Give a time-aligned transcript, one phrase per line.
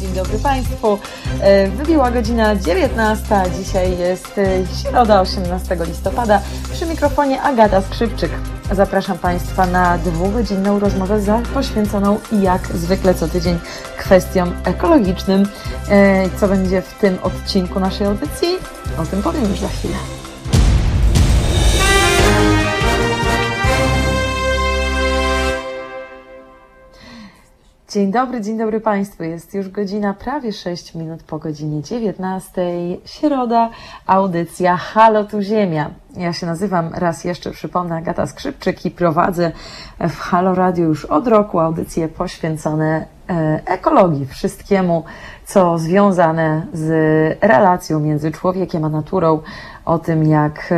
[0.00, 0.98] dzień dobry Państwu.
[1.40, 4.44] E, wybiła godzina 19, dzisiaj jest e,
[4.82, 6.40] środa 18 listopada.
[6.72, 8.30] Przy mikrofonie Agata Skrzypczyk.
[8.72, 11.20] Zapraszam Państwa na dwugodzinną rozmowę
[11.54, 13.58] poświęconą jak zwykle co tydzień
[13.98, 15.48] kwestiom ekologicznym.
[15.88, 18.48] E, co będzie w tym odcinku naszej audycji?
[18.98, 19.96] O tym powiem już za chwilę.
[27.92, 29.22] Dzień dobry, dzień dobry Państwu.
[29.22, 32.62] Jest już godzina prawie 6 minut po godzinie 19.
[33.04, 33.70] Środa,
[34.06, 35.90] audycja Halo tu Ziemia.
[36.16, 39.52] Ja się nazywam, raz jeszcze przypomnę, Agata Skrzypczyk i prowadzę
[40.00, 45.04] w Halo Radio już od roku audycje poświęcone e, ekologii, wszystkiemu,
[45.48, 46.88] co związane z
[47.42, 49.40] relacją między człowiekiem a naturą,
[49.84, 50.74] o tym, jak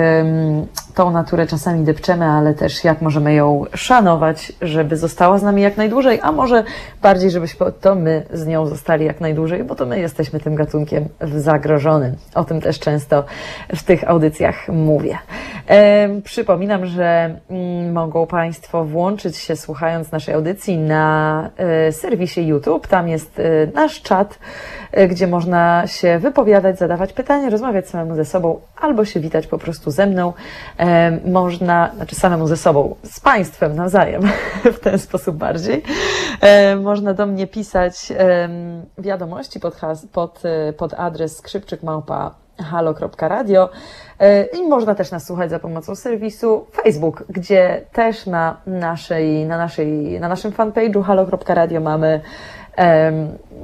[0.94, 5.76] tą naturę czasami depczemy, ale też jak możemy ją szanować, żeby została z nami jak
[5.76, 6.64] najdłużej, a może
[7.02, 11.08] bardziej, żebyśmy to my z nią zostali jak najdłużej, bo to my jesteśmy tym gatunkiem
[11.36, 12.16] zagrożonym.
[12.34, 13.24] O tym też często
[13.76, 15.18] w tych audycjach mówię.
[16.24, 22.86] Przypominam, że mm, mogą Państwo włączyć się słuchając naszej audycji na e, serwisie YouTube.
[22.86, 23.42] Tam jest e,
[23.74, 24.38] nasz czat,
[25.08, 29.90] gdzie można się wypowiadać, zadawać pytania, rozmawiać samemu ze sobą albo się witać po prostu
[29.90, 30.32] ze mną.
[31.24, 34.22] Można, znaczy samemu ze sobą, z Państwem nawzajem,
[34.76, 35.82] w ten sposób bardziej.
[36.82, 38.12] Można do mnie pisać
[38.98, 39.76] wiadomości pod,
[40.12, 40.42] pod,
[40.76, 43.68] pod adres skrzypczykmałpa halo.radio
[44.18, 49.58] e, i można też nas słuchać za pomocą serwisu Facebook, gdzie też na naszej, na
[49.58, 52.20] naszej, na naszym fanpage'u halo.radio mamy,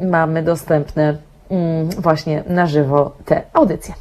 [0.01, 1.17] mamy dostępne
[1.51, 3.95] mm, właśnie na żywo te audycje.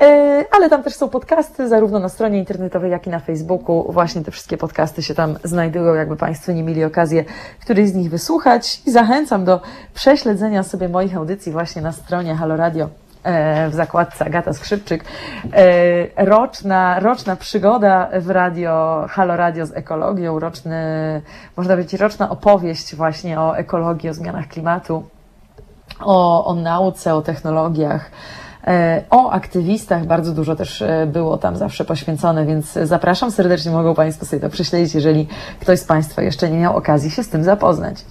[0.00, 3.92] E, ale tam też są podcasty, zarówno na stronie internetowej, jak i na Facebooku.
[3.92, 7.24] Właśnie te wszystkie podcasty się tam znajdują, jakby Państwo nie mieli okazję
[7.60, 8.82] któryś z nich wysłuchać.
[8.86, 9.60] I zachęcam do
[9.94, 13.09] prześledzenia sobie moich audycji właśnie na stronie Halo Radio E,
[13.70, 15.04] w zakładce Agata Skrzypczyk.
[15.52, 20.76] E, roczna, roczna przygoda w radio, Halo Radio z ekologią, roczny,
[21.56, 25.02] można powiedzieć, roczna opowieść właśnie o ekologii, o zmianach klimatu,
[26.00, 28.10] o, o nauce, o technologiach.
[28.66, 34.26] E, o aktywistach bardzo dużo też było tam zawsze poświęcone, więc zapraszam serdecznie, mogą Państwo
[34.26, 35.28] sobie to prześledzić, jeżeli
[35.60, 38.04] ktoś z Państwa jeszcze nie miał okazji się z tym zapoznać.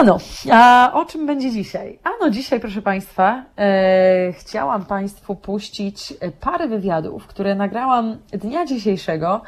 [0.00, 0.18] Ano,
[0.52, 1.98] a o czym będzie dzisiaj?
[2.04, 9.40] Ano, dzisiaj, proszę Państwa, e, chciałam Państwu puścić parę wywiadów, które nagrałam dnia dzisiejszego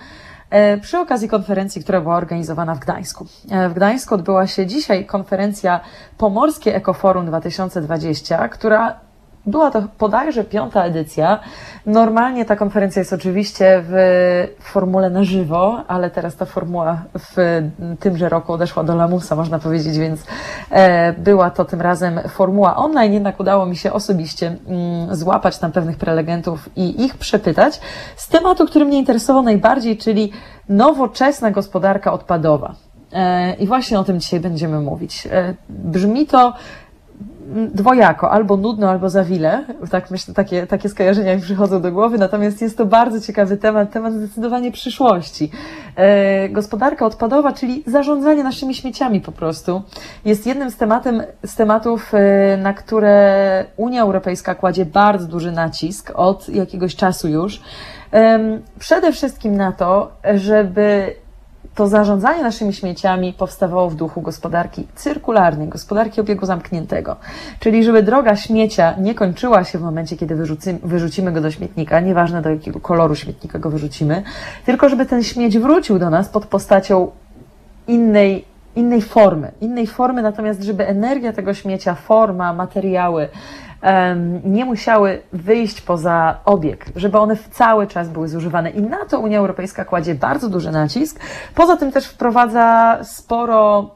[0.50, 3.26] e, przy okazji konferencji, która była organizowana w Gdańsku.
[3.50, 5.80] E, w Gdańsku odbyła się dzisiaj konferencja
[6.18, 9.00] Pomorskie Ekoforum 2020, która
[9.46, 11.40] była to bodajże piąta edycja.
[11.86, 13.94] Normalnie ta konferencja jest oczywiście w
[14.60, 17.62] formule na żywo, ale teraz ta formuła w
[18.00, 20.26] tymże roku odeszła do lamusa, można powiedzieć, więc
[20.70, 23.12] e, była to tym razem formuła online.
[23.12, 27.80] Jednak udało mi się osobiście mm, złapać tam pewnych prelegentów i ich przepytać
[28.16, 30.32] z tematu, który mnie interesował najbardziej, czyli
[30.68, 32.74] nowoczesna gospodarka odpadowa.
[33.12, 35.28] E, I właśnie o tym dzisiaj będziemy mówić.
[35.32, 36.52] E, brzmi to
[37.74, 39.64] dwojako, albo nudno, albo za wile.
[39.90, 43.92] Tak myślę, takie, takie skojarzenia mi przychodzą do głowy, natomiast jest to bardzo ciekawy temat,
[43.92, 45.50] temat zdecydowanie przyszłości.
[45.96, 49.82] E, gospodarka odpadowa, czyli zarządzanie naszymi śmieciami po prostu,
[50.24, 56.12] jest jednym z, tematem, z tematów, e, na które Unia Europejska kładzie bardzo duży nacisk
[56.14, 57.60] od jakiegoś czasu już.
[58.12, 58.38] E,
[58.78, 61.14] przede wszystkim na to, żeby
[61.74, 67.16] to zarządzanie naszymi śmieciami powstawało w duchu gospodarki cyrkularnej, gospodarki obiegu zamkniętego.
[67.60, 72.00] Czyli żeby droga śmiecia nie kończyła się w momencie, kiedy wyrzucimy, wyrzucimy go do śmietnika,
[72.00, 74.22] nieważne do jakiego koloru śmietnika go wyrzucimy,
[74.66, 77.10] tylko żeby ten śmieć wrócił do nas pod postacią
[77.88, 83.28] innej innej formy, innej formy, natomiast żeby energia tego śmiecia, forma, materiały,
[84.44, 88.70] nie musiały wyjść poza obieg, żeby one cały czas były zużywane.
[88.70, 91.20] I na to Unia Europejska kładzie bardzo duży nacisk.
[91.54, 93.90] Poza tym też wprowadza sporo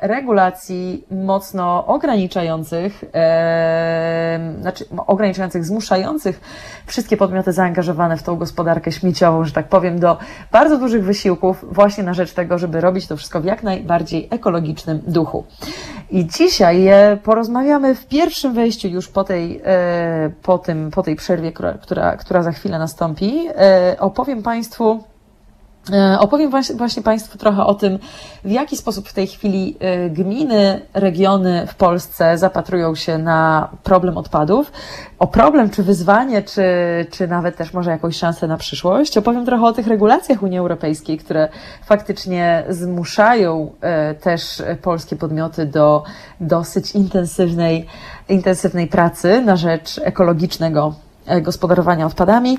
[0.00, 6.40] regulacji mocno ograniczających, e, znaczy ograniczających, zmuszających
[6.86, 10.18] wszystkie podmioty zaangażowane w tą gospodarkę śmieciową, że tak powiem, do
[10.52, 15.00] bardzo dużych wysiłków właśnie na rzecz tego, żeby robić to wszystko w jak najbardziej ekologicznym
[15.06, 15.44] duchu.
[16.10, 21.16] I dzisiaj e, porozmawiamy w pierwszym wejściu już po tej, e, po tym, po tej
[21.16, 23.48] przerwie, która, która, za chwilę nastąpi.
[23.48, 25.15] E, opowiem Państwu E,
[26.18, 27.98] opowiem właśnie Państwu trochę o tym,
[28.44, 34.18] w jaki sposób w tej chwili e, gminy, regiony w Polsce zapatrują się na problem
[34.18, 34.72] odpadów.
[35.18, 36.64] O problem, czy wyzwanie, czy,
[37.10, 39.18] czy nawet też może jakąś szansę na przyszłość.
[39.18, 41.48] Opowiem trochę o tych regulacjach Unii Europejskiej, które
[41.84, 46.02] faktycznie zmuszają e, też polskie podmioty do
[46.40, 47.86] dosyć intensywnej,
[48.28, 51.05] intensywnej pracy na rzecz ekologicznego E,
[51.42, 52.58] gospodarowania odpadami,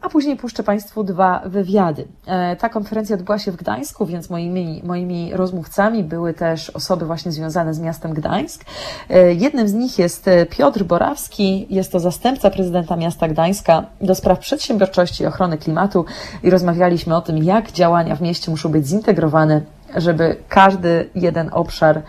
[0.00, 2.04] a później puszczę Państwu dwa wywiady.
[2.26, 7.32] E, ta konferencja odbyła się w Gdańsku, więc moimi, moimi rozmówcami były też osoby właśnie
[7.32, 8.64] związane z miastem Gdańsk.
[9.10, 14.38] E, jednym z nich jest Piotr Borawski, jest to zastępca prezydenta miasta Gdańska do spraw
[14.38, 16.04] przedsiębiorczości i ochrony klimatu
[16.42, 19.60] i rozmawialiśmy o tym, jak działania w mieście muszą być zintegrowane,
[19.96, 22.02] żeby każdy jeden obszar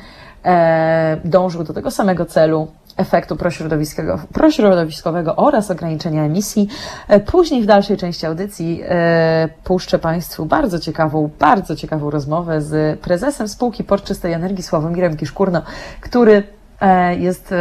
[1.25, 2.67] dążył do tego samego celu,
[2.97, 6.67] efektu prośrodowiskowego, prośrodowiskowego oraz ograniczenia emisji.
[7.07, 12.99] E, później w dalszej części audycji e, puszczę Państwu bardzo ciekawą, bardzo ciekawą rozmowę z
[12.99, 15.61] prezesem spółki Port Czystej Energii Sławomirem Kiszkurno,
[16.01, 16.43] który
[16.81, 17.53] e, jest,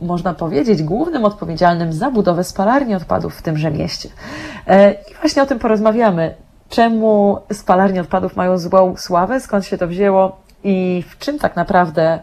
[0.00, 4.08] można powiedzieć, głównym odpowiedzialnym za budowę spalarni odpadów w tymże mieście.
[5.10, 6.34] I właśnie o tym porozmawiamy.
[6.68, 12.20] Czemu spalarnie odpadów mają złą sławę, skąd się to wzięło i w czym tak naprawdę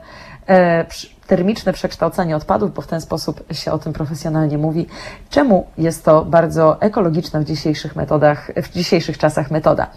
[1.27, 4.88] termiczne przekształcanie odpadów, bo w ten sposób się o tym profesjonalnie mówi.
[5.29, 9.88] Czemu jest to bardzo ekologiczna w dzisiejszych metodach, w dzisiejszych czasach metoda?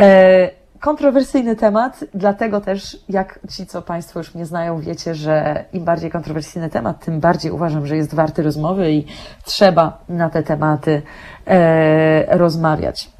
[0.00, 0.50] E,
[0.80, 6.10] kontrowersyjny temat, dlatego też, jak ci, co Państwo już mnie znają, wiecie, że im bardziej
[6.10, 9.06] kontrowersyjny temat, tym bardziej uważam, że jest warty rozmowy i
[9.44, 11.02] trzeba na te tematy
[11.46, 13.15] e, rozmawiać.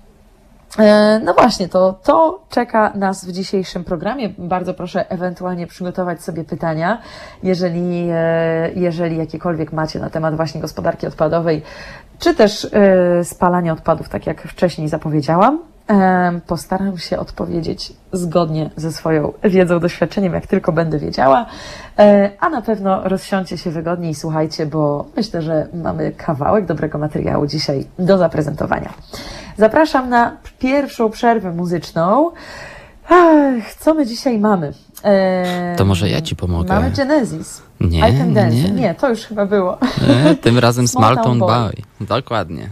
[0.78, 4.28] E, no właśnie, to, to czeka nas w dzisiejszym programie.
[4.38, 7.02] Bardzo proszę ewentualnie przygotować sobie pytania,
[7.42, 11.62] jeżeli, e, jeżeli jakiekolwiek macie na temat właśnie gospodarki odpadowej,
[12.18, 15.75] czy też e, spalania odpadów, tak jak wcześniej zapowiedziałam.
[16.46, 21.46] Postaram się odpowiedzieć zgodnie ze swoją wiedzą, doświadczeniem, jak tylko będę wiedziała.
[22.40, 27.46] A na pewno rozsiądźcie się wygodniej i słuchajcie, bo myślę, że mamy kawałek dobrego materiału
[27.46, 28.92] dzisiaj do zaprezentowania.
[29.58, 32.30] Zapraszam na pierwszą przerwę muzyczną.
[33.08, 34.72] Ach, co my dzisiaj mamy?
[35.76, 36.74] to może ja ci pomogę.
[36.74, 37.62] Mamy Genesis.
[37.80, 38.70] Nie, nie.
[38.70, 39.78] nie, to już chyba było.
[40.24, 41.72] Nie, tym razem Small Boy.
[42.00, 42.68] Dokładnie.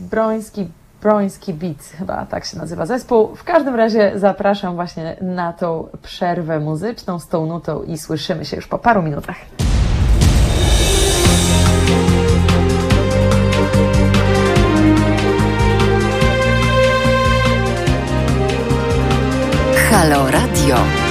[0.00, 0.68] Broński,
[1.02, 3.34] Broński Beat, chyba tak się nazywa zespół.
[3.34, 8.56] W każdym razie zapraszam właśnie na tą przerwę muzyczną z tą nutą i słyszymy się
[8.56, 9.36] już po paru minutach.
[19.90, 21.01] Halo Radio.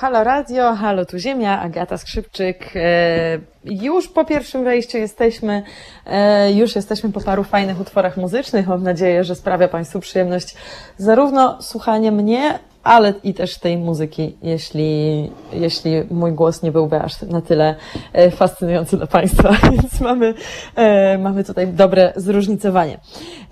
[0.00, 2.72] Halo Radio, halo tu Ziemia, Agata Skrzypczyk.
[2.74, 5.62] E, już po pierwszym wejściu jesteśmy,
[6.06, 8.66] e, już jesteśmy po paru fajnych utworach muzycznych.
[8.66, 10.54] Mam nadzieję, że sprawia Państwu przyjemność
[10.98, 17.22] zarówno słuchanie mnie, ale i też tej muzyki, jeśli, jeśli mój głos nie byłby aż
[17.22, 17.74] na tyle
[18.12, 20.34] e, fascynujący dla Państwa, więc mamy,
[20.76, 22.98] e, mamy tutaj dobre zróżnicowanie.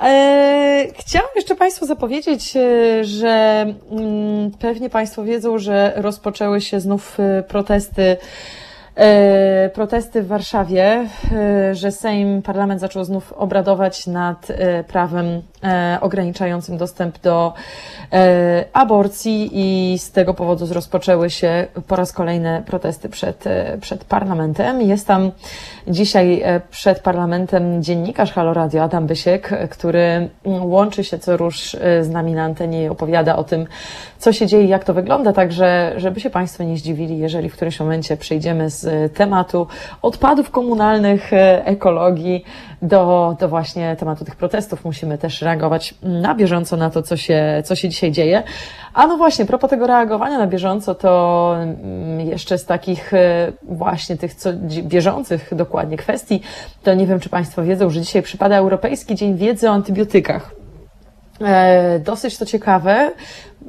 [0.00, 2.54] E, chciałam jeszcze Państwu zapowiedzieć,
[3.02, 8.16] że mm, pewnie Państwo wiedzą, że rozpoczęły się znów protesty
[9.72, 11.08] protesty w Warszawie,
[11.72, 14.48] że Sejm, parlament zaczął znów obradować nad
[14.88, 15.42] prawem
[16.00, 17.52] ograniczającym dostęp do
[18.72, 23.44] aborcji i z tego powodu rozpoczęły się po raz kolejny protesty przed,
[23.80, 24.82] przed parlamentem.
[24.82, 25.30] Jest tam
[25.88, 32.32] dzisiaj przed parlamentem dziennikarz Halo Radio Adam Bysiek, który łączy się co rusz z nami
[32.32, 33.66] na antenie i opowiada o tym,
[34.18, 37.80] co się dzieje jak to wygląda, także żeby się Państwo nie zdziwili, jeżeli w którymś
[37.80, 39.66] momencie przejdziemy z tematu
[40.02, 42.44] odpadów komunalnych, e, ekologii
[42.84, 44.84] do, do właśnie tematu tych protestów.
[44.84, 48.42] Musimy też reagować na bieżąco na to, co się, co się dzisiaj dzieje.
[48.94, 54.16] A no właśnie, propos tego reagowania na bieżąco, to mm, jeszcze z takich e, właśnie
[54.16, 54.50] tych co,
[54.82, 56.40] bieżących dokładnie kwestii,
[56.82, 60.63] to nie wiem, czy Państwo wiedzą, że dzisiaj przypada Europejski Dzień Wiedzy o Antybiotykach.
[61.40, 63.12] E, dosyć to ciekawe.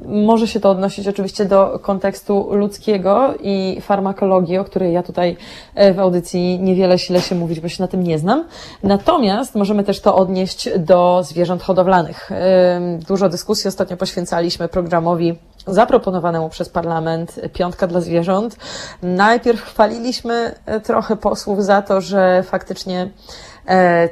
[0.04, 5.36] Może się to odnosić oczywiście do kontekstu ludzkiego i farmakologii, o której ja tutaj
[5.74, 8.44] e, w audycji niewiele sile się mówić, bo się na tym nie znam.
[8.82, 12.32] Natomiast możemy też to odnieść do zwierząt hodowlanych.
[12.32, 18.56] E, dużo dyskusji ostatnio poświęcaliśmy programowi zaproponowanemu przez parlament Piątka dla Zwierząt.
[19.02, 23.10] Najpierw chwaliliśmy trochę posłów za to, że faktycznie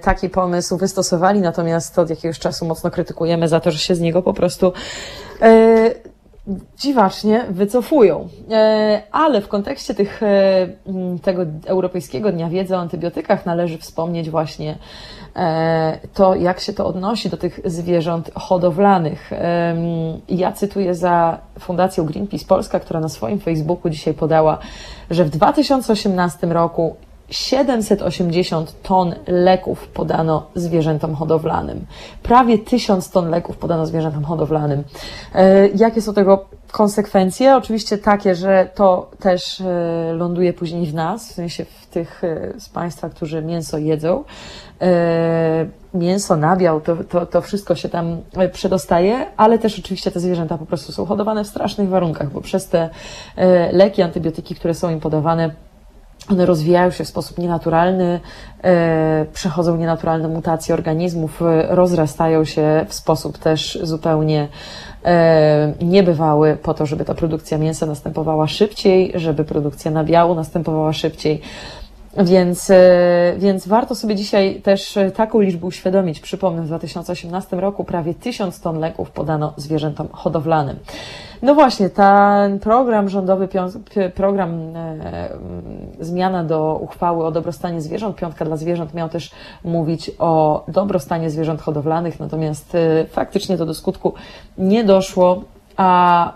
[0.00, 4.22] taki pomysł wystosowali, natomiast od jakiegoś czasu mocno krytykujemy za to, że się z niego
[4.22, 4.72] po prostu
[5.42, 5.90] e,
[6.78, 8.28] dziwacznie wycofują.
[8.50, 10.68] E, ale w kontekście tych, e,
[11.22, 14.78] tego Europejskiego Dnia Wiedzy o Antybiotykach należy wspomnieć właśnie
[15.36, 19.30] e, to, jak się to odnosi do tych zwierząt hodowlanych.
[20.28, 24.58] Ja cytuję za Fundacją Greenpeace Polska, która na swoim Facebooku dzisiaj podała,
[25.10, 26.96] że w 2018 roku
[27.30, 31.86] 780 ton leków podano zwierzętom hodowlanym.
[32.22, 34.84] Prawie 1000 ton leków podano zwierzętom hodowlanym.
[35.34, 37.56] E, jakie są tego konsekwencje?
[37.56, 42.52] Oczywiście takie, że to też e, ląduje później w nas, w sensie w tych e,
[42.60, 44.24] z Państwa, którzy mięso jedzą.
[45.94, 48.16] Mięso, nabiał, to, to, to wszystko się tam
[48.52, 52.68] przedostaje, ale też oczywiście te zwierzęta po prostu są hodowane w strasznych warunkach, bo przez
[52.68, 52.90] te
[53.72, 55.50] leki, antybiotyki, które są im podawane,
[56.30, 58.20] one rozwijają się w sposób nienaturalny,
[58.64, 64.48] e, przechodzą nienaturalne mutacje organizmów, e, rozrastają się w sposób też zupełnie
[65.04, 71.40] e, niebywały, po to, żeby ta produkcja mięsa następowała szybciej, żeby produkcja nabiału następowała szybciej.
[72.16, 72.72] Więc,
[73.36, 76.20] więc warto sobie dzisiaj też taką liczbę uświadomić.
[76.20, 80.76] Przypomnę, w 2018 roku prawie 1000 ton leków podano zwierzętom hodowlanym.
[81.44, 83.48] No właśnie, ten program rządowy,
[84.14, 85.28] program e,
[86.00, 89.30] zmiana do uchwały o dobrostanie zwierząt, piątka dla zwierząt, miał też
[89.64, 94.14] mówić o dobrostanie zwierząt hodowlanych, natomiast e, faktycznie to do skutku
[94.58, 95.44] nie doszło,
[95.76, 96.32] a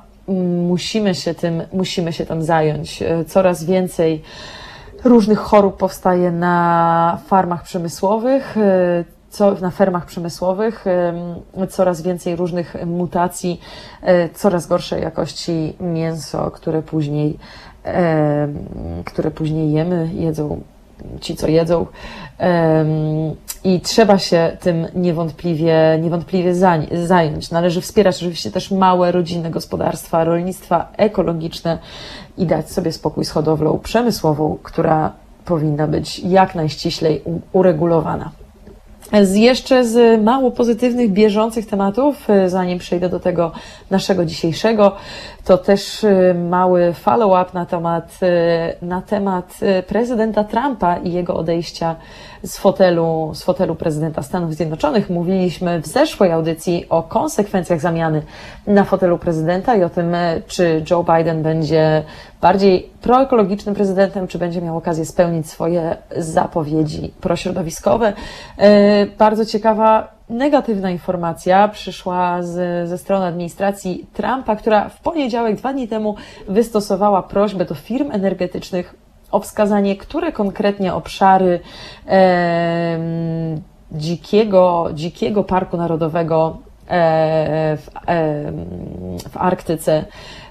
[0.69, 3.03] musimy się tym, musimy się tym zająć.
[3.03, 4.23] E, coraz więcej
[5.05, 8.57] różnych chorób powstaje na farmach przemysłowych
[9.31, 10.85] co, na fermach przemysłowych,
[11.69, 13.61] coraz więcej różnych mutacji,
[14.03, 17.39] e, coraz gorszej jakości mięso, które później,
[19.05, 20.61] które później jemy, jedzą
[21.21, 21.87] ci, co jedzą.
[23.65, 26.55] I trzeba się tym niewątpliwie, niewątpliwie
[26.93, 27.51] zająć.
[27.51, 31.79] Należy wspierać oczywiście też małe rodzinne gospodarstwa, rolnictwa ekologiczne
[32.37, 35.13] i dać sobie spokój z hodowlą przemysłową, która
[35.45, 37.23] powinna być jak najściślej
[37.53, 38.31] uregulowana.
[39.23, 43.53] Z jeszcze z mało pozytywnych, bieżących tematów, e, zanim przejdę do tego
[43.91, 44.97] naszego dzisiejszego,
[45.45, 51.97] to też e, mały follow-up na temat, e, na temat prezydenta Trumpa i jego odejścia
[52.43, 55.11] z fotelu, z fotelu prezydenta Stanów Zjednoczonych.
[55.11, 58.23] Mówiliśmy w zeszłej audycji o konsekwencjach zamiany
[58.67, 60.17] na fotelu prezydenta i o tym,
[60.47, 62.05] czy Joe Biden będzie
[62.41, 68.13] bardziej proekologicznym prezydentem, czy będzie miał okazję spełnić swoje zapowiedzi prośrodowiskowe.
[68.59, 75.73] E, bardzo ciekawa negatywna informacja przyszła z, ze strony administracji Trumpa, która w poniedziałek, dwa
[75.73, 76.15] dni temu,
[76.49, 78.95] wystosowała prośbę do firm energetycznych
[79.31, 81.61] o wskazanie, które konkretnie obszary
[82.07, 82.99] e,
[83.93, 86.59] dzikiego, dzikiego parku narodowego
[86.89, 88.53] e, w, e,
[89.29, 90.05] w Arktyce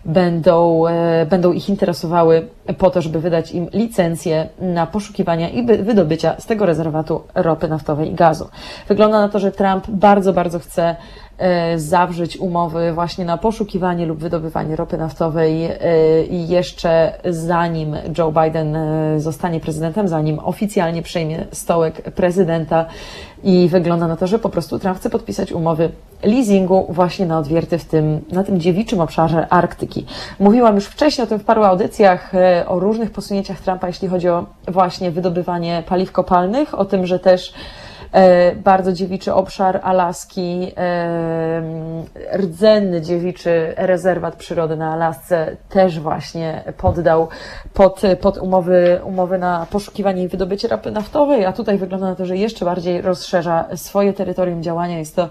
[0.06, 6.36] będą, e, będą ich interesowały po to, żeby wydać im licencję na poszukiwania i wydobycia
[6.40, 8.50] z tego rezerwatu ropy naftowej i gazu.
[8.88, 10.96] Wygląda na to, że Trump bardzo, bardzo chce
[11.76, 15.78] zawrzeć umowy właśnie na poszukiwanie lub wydobywanie ropy naftowej e,
[16.24, 18.78] i jeszcze zanim Joe Biden
[19.18, 22.86] zostanie prezydentem, zanim oficjalnie przejmie stołek prezydenta
[23.44, 25.92] i wygląda na to, że po prostu Trump chce podpisać umowy
[26.24, 30.06] leasingu właśnie na odwierty w tym, na tym dziewiczym obszarze Arktyki.
[30.40, 34.30] Mówiłam już wcześniej o tym w paru audycjach, e, o różnych posunięciach Trumpa, jeśli chodzi
[34.30, 37.87] o właśnie wydobywanie paliw kopalnych, o tym, że też e,
[38.56, 41.62] bardzo dziewiczy obszar Alaski, e,
[42.38, 47.28] rdzenny dziewiczy rezerwat przyrody na Alasce też właśnie poddał
[47.74, 52.26] pod, pod umowy, umowy na poszukiwanie i wydobycie ropy naftowej, a tutaj wygląda na to,
[52.26, 55.00] że jeszcze bardziej rozszerza swoje terytorium działania.
[55.00, 55.30] Jest to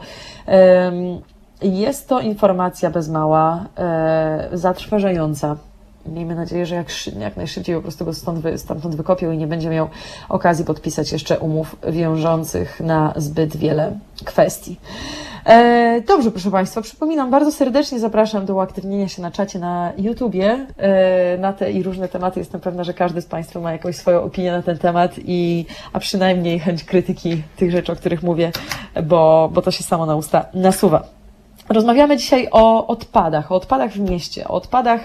[1.63, 5.57] jest to informacja bez mała, e, zatrważająca.
[6.09, 6.87] Miejmy nadzieję, że jak,
[7.19, 9.89] jak najszybciej po prostu go stąd wy, stamtąd wykopią i nie będzie miał
[10.29, 14.77] okazji podpisać jeszcze umów wiążących na zbyt wiele kwestii.
[15.47, 20.67] E, dobrze, proszę Państwa, przypominam, bardzo serdecznie zapraszam do uaktywnienia się na czacie na YouTubie
[20.77, 22.41] e, na te i różne tematy.
[22.41, 25.99] Jestem pewna, że każdy z Państwa ma jakąś swoją opinię na ten temat i, a
[25.99, 28.53] przynajmniej chęć krytyki tych rzeczy, o których mówię,
[29.05, 31.17] bo, bo to się samo na usta nasuwa.
[31.69, 35.01] Rozmawiamy dzisiaj o odpadach, o odpadach w mieście, o odpadach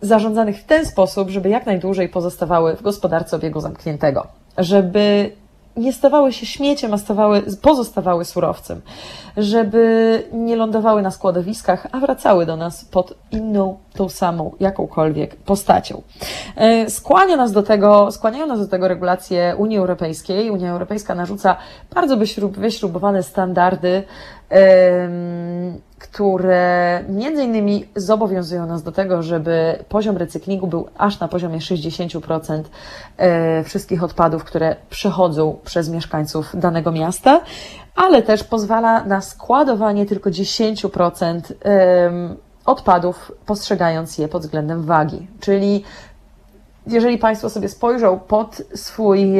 [0.00, 4.26] zarządzanych w ten sposób, żeby jak najdłużej pozostawały w gospodarce obiegu zamkniętego,
[4.58, 5.32] żeby
[5.76, 8.80] nie stawały się śmieciem, a stawały, pozostawały surowcem,
[9.36, 16.02] żeby nie lądowały na składowiskach, a wracały do nas pod inną, tą samą, jakąkolwiek postacią.
[16.56, 20.50] E, skłania nas do tego, skłaniają nas do tego regulacje Unii Europejskiej.
[20.50, 21.56] Unia Europejska narzuca
[21.94, 22.16] bardzo
[22.50, 24.02] wyśrubowane standardy
[25.98, 32.62] które między innymi zobowiązują nas do tego, żeby poziom recyklingu był aż na poziomie 60%
[33.16, 37.40] e, wszystkich odpadów, które przechodzą przez mieszkańców danego miasta,
[37.96, 41.40] ale też pozwala na składowanie tylko 10%
[42.66, 45.26] odpadów, postrzegając je pod względem wagi.
[45.40, 45.84] Czyli
[46.86, 49.32] jeżeli Państwo sobie spojrzą pod swój,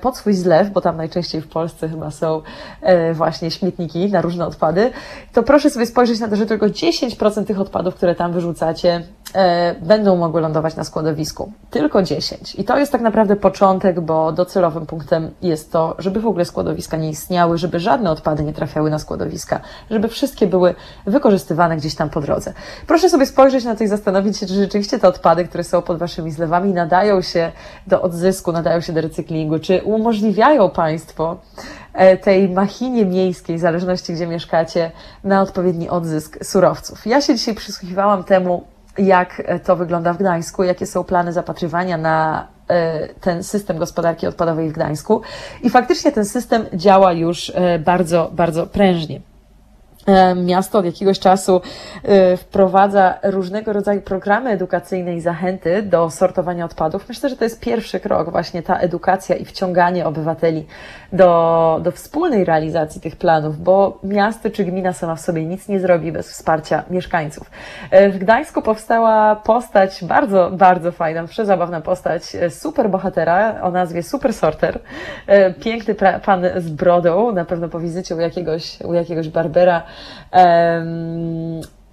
[0.00, 2.42] pod swój zlew, bo tam najczęściej w Polsce chyba są
[2.80, 4.90] e, właśnie śmietniki na różne odpady,
[5.32, 9.02] to proszę sobie spojrzeć na to, że tylko 10% tych odpadów, które tam wyrzucacie,
[9.34, 11.52] e, będą mogły lądować na składowisku.
[11.70, 12.54] Tylko 10.
[12.54, 16.96] I to jest tak naprawdę początek, bo docelowym punktem jest to, żeby w ogóle składowiska
[16.96, 19.60] nie istniały, żeby żadne odpady nie trafiały na składowiska,
[19.90, 20.74] żeby wszystkie były
[21.06, 22.52] wykorzystywane gdzieś tam po drodze.
[22.86, 25.98] Proszę sobie spojrzeć na to i zastanowić się, czy rzeczywiście te odpady, które są pod
[25.98, 27.52] Waszymi zlewami, nadają się
[27.86, 29.58] do odzysku, nadają się do recyklingu?
[29.58, 31.36] Czy umożliwiają Państwo
[31.94, 34.90] e, tej machinie miejskiej, w zależności gdzie mieszkacie,
[35.24, 37.06] na odpowiedni odzysk surowców?
[37.06, 38.64] Ja się dzisiaj przysłuchiwałam temu,
[38.98, 44.70] jak to wygląda w Gdańsku, jakie są plany zapatrywania na e, ten system gospodarki odpadowej
[44.70, 45.22] w Gdańsku.
[45.62, 49.20] I faktycznie ten system działa już e, bardzo, bardzo prężnie.
[50.06, 51.60] E, miasto od jakiegoś czasu
[52.02, 57.08] e, wprowadza różnego rodzaju programy edukacyjne i zachęty do sortowania odpadów.
[57.08, 60.66] Myślę, że to jest pierwszy krok, właśnie ta edukacja i wciąganie obywateli
[61.12, 65.80] do, do wspólnej realizacji tych planów, bo miasto czy gmina sama w sobie nic nie
[65.80, 67.50] zrobi bez wsparcia mieszkańców.
[67.90, 74.34] E, w Gdańsku powstała postać bardzo, bardzo fajna, przezabawna postać super bohatera o nazwie Super
[74.34, 74.80] Sorter.
[75.60, 75.94] Piękny
[76.24, 79.82] pan z brodą, na pewno po wizycie u jakiegoś, u jakiegoś barbera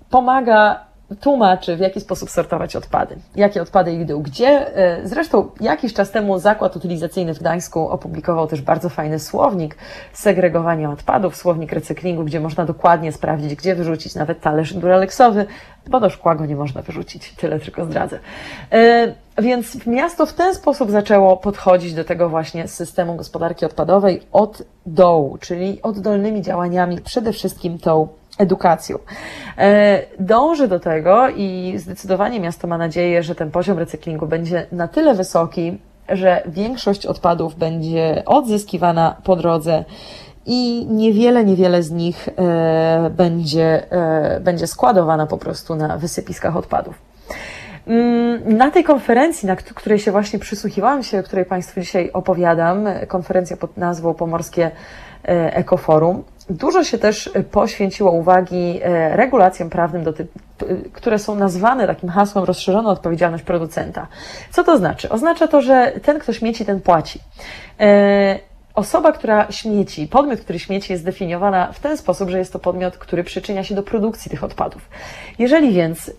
[0.10, 4.78] pomaga tłumaczy, w jaki sposób sortować odpady, jakie odpady idą gdzie.
[4.78, 9.76] E, zresztą jakiś czas temu Zakład Utylizacyjny w Gdańsku opublikował też bardzo fajny słownik
[10.14, 15.46] segregowania odpadów, słownik recyklingu, gdzie można dokładnie sprawdzić, gdzie wyrzucić nawet talerz duraleksowy,
[15.88, 18.20] bo do szkła go nie można wyrzucić, tyle tylko zdradzę.
[18.72, 24.64] E, więc miasto w ten sposób zaczęło podchodzić do tego właśnie systemu gospodarki odpadowej od
[24.86, 28.08] dołu, czyli oddolnymi działaniami, przede wszystkim tą
[28.40, 28.98] edukacją.
[29.58, 34.88] E, dąży do tego i zdecydowanie miasto ma nadzieję, że ten poziom recyklingu będzie na
[34.88, 35.78] tyle wysoki,
[36.10, 39.84] że większość odpadów będzie odzyskiwana po drodze
[40.46, 46.96] i niewiele, niewiele z nich e, będzie, e, będzie składowana po prostu na wysypiskach odpadów.
[47.88, 52.86] Mm, na tej konferencji, na której się właśnie przysłuchiwałam się, o której Państwu dzisiaj opowiadam,
[53.08, 54.72] konferencja pod nazwą Pomorskie
[55.24, 60.04] Ekoforum, Dużo się też poświęciło uwagi e, regulacjom prawnym,
[60.94, 64.08] które są nazwane takim hasłem rozszerzona odpowiedzialność producenta.
[64.52, 65.10] Co to znaczy?
[65.10, 67.20] Oznacza to, że ten, kto śmieci, ten płaci.
[67.80, 68.40] E,
[68.74, 72.98] osoba, która śmieci, podmiot, który śmieci, jest zdefiniowana w ten sposób, że jest to podmiot,
[72.98, 74.90] który przyczynia się do produkcji tych odpadów.
[75.40, 76.14] Jeżeli więc y,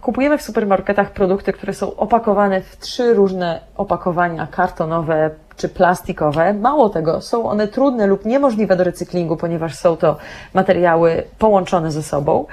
[0.00, 6.54] kupujemy w supermarketach produkty, które są opakowane w trzy różne opakowania kartonowe, czy plastikowe.
[6.54, 10.16] Mało tego, są one trudne lub niemożliwe do recyklingu, ponieważ są to
[10.54, 12.46] materiały połączone ze sobą,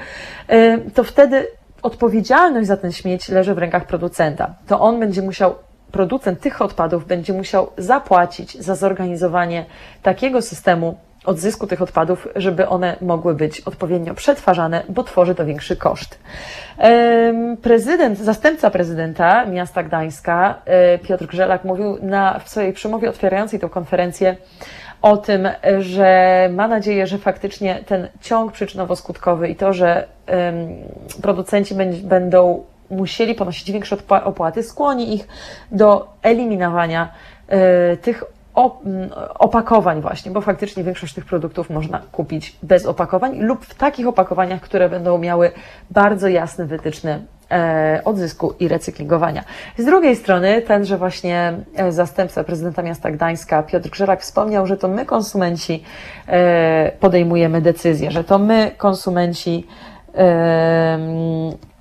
[0.52, 1.48] y, to wtedy
[1.82, 4.54] odpowiedzialność za ten śmieć leży w rękach producenta.
[4.68, 5.56] To on będzie musiał
[5.92, 9.66] producent tych odpadów będzie musiał zapłacić za zorganizowanie
[10.04, 15.76] takiego systemu odzysku tych odpadów, żeby one mogły być odpowiednio przetwarzane, bo tworzy to większy
[15.76, 16.20] koszt.
[17.62, 23.70] Prezydent, zastępca prezydenta miasta Gdańska, e, Piotr Grzelak, mówił na, w swojej przemowie otwierającej tę
[23.70, 24.36] konferencję
[25.02, 30.08] o tym, że ma nadzieję, że faktycznie ten ciąg przyczynowo-skutkowy i to, że
[31.22, 35.28] producenci będą musieli ponosić większe opłaty, skłoni ich
[35.72, 37.10] do eliminowania
[37.48, 38.24] e, tych
[39.40, 44.62] opakowań właśnie, bo faktycznie większość tych produktów można kupić bez opakowań lub w takich opakowaniach,
[44.62, 45.52] które będą miały
[45.92, 47.20] bardzo jasne wytyczne
[47.52, 49.44] e, odzysku i recyklingowania.
[49.78, 54.88] Z drugiej strony tenże właśnie e, zastępca prezydenta miasta Gdańska Piotr Grzelak wspomniał, że to
[54.88, 55.84] my konsumenci
[57.00, 59.68] podejmujemy decyzje, że to my konsumenci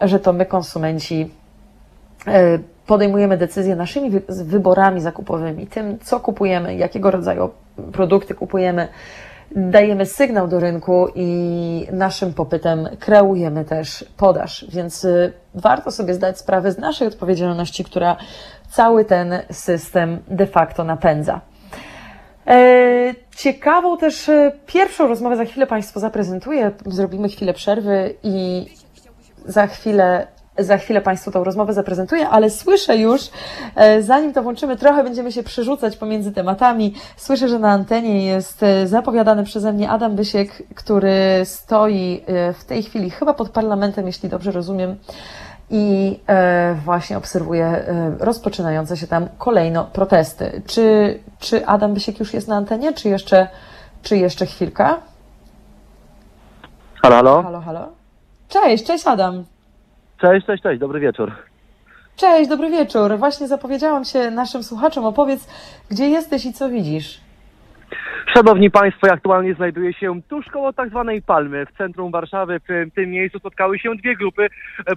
[0.00, 1.30] że to my konsumenci
[2.26, 7.50] e, podejmujemy decyzje naszymi wyborami zakupowymi, tym, co kupujemy, jakiego rodzaju
[7.92, 8.88] produkty kupujemy,
[9.56, 14.66] dajemy sygnał do rynku i naszym popytem kreujemy też podaż.
[14.68, 18.16] Więc y, warto sobie zdać sprawę z naszej odpowiedzialności, która
[18.70, 21.40] cały ten system de facto napędza.
[22.46, 26.70] E, ciekawą też e, pierwszą rozmowę za chwilę Państwu zaprezentuję.
[26.86, 28.66] Zrobimy chwilę przerwy i
[29.44, 30.26] za chwilę
[30.58, 33.30] Za chwilę Państwu tą rozmowę zaprezentuję, ale słyszę już,
[33.76, 36.94] e, zanim to włączymy, trochę będziemy się przerzucać pomiędzy tematami.
[37.16, 42.64] Słyszę, że na antenie jest e, zapowiadany przeze mnie Adam Bysiek, który stoi e, w
[42.64, 44.96] tej chwili chyba pod parlamentem, jeśli dobrze rozumiem,
[45.70, 46.20] i
[46.84, 47.84] właśnie obserwuje
[48.18, 50.62] rozpoczynające się tam kolejno protesty.
[50.66, 53.48] Czy, czy Adam Bysiek już jest na antenie, czy jeszcze,
[54.02, 55.00] czy jeszcze chwilka?
[57.02, 57.42] Halo, halo.
[57.42, 57.88] Halo, halo.
[58.48, 59.44] Cześć, cześć Adam.
[60.20, 61.32] Cześć, cześć, cześć, dobry wieczór.
[62.16, 63.18] Cześć, dobry wieczór.
[63.18, 65.04] Właśnie zapowiedziałam się naszym słuchaczom.
[65.04, 65.46] Opowiedz,
[65.90, 67.20] gdzie jesteś i co widzisz?
[68.34, 72.60] Szanowni Państwo, ja aktualnie znajduję się tuż koło tak zwanej Palmy, w centrum Warszawy.
[72.68, 74.46] W tym miejscu spotkały się dwie grupy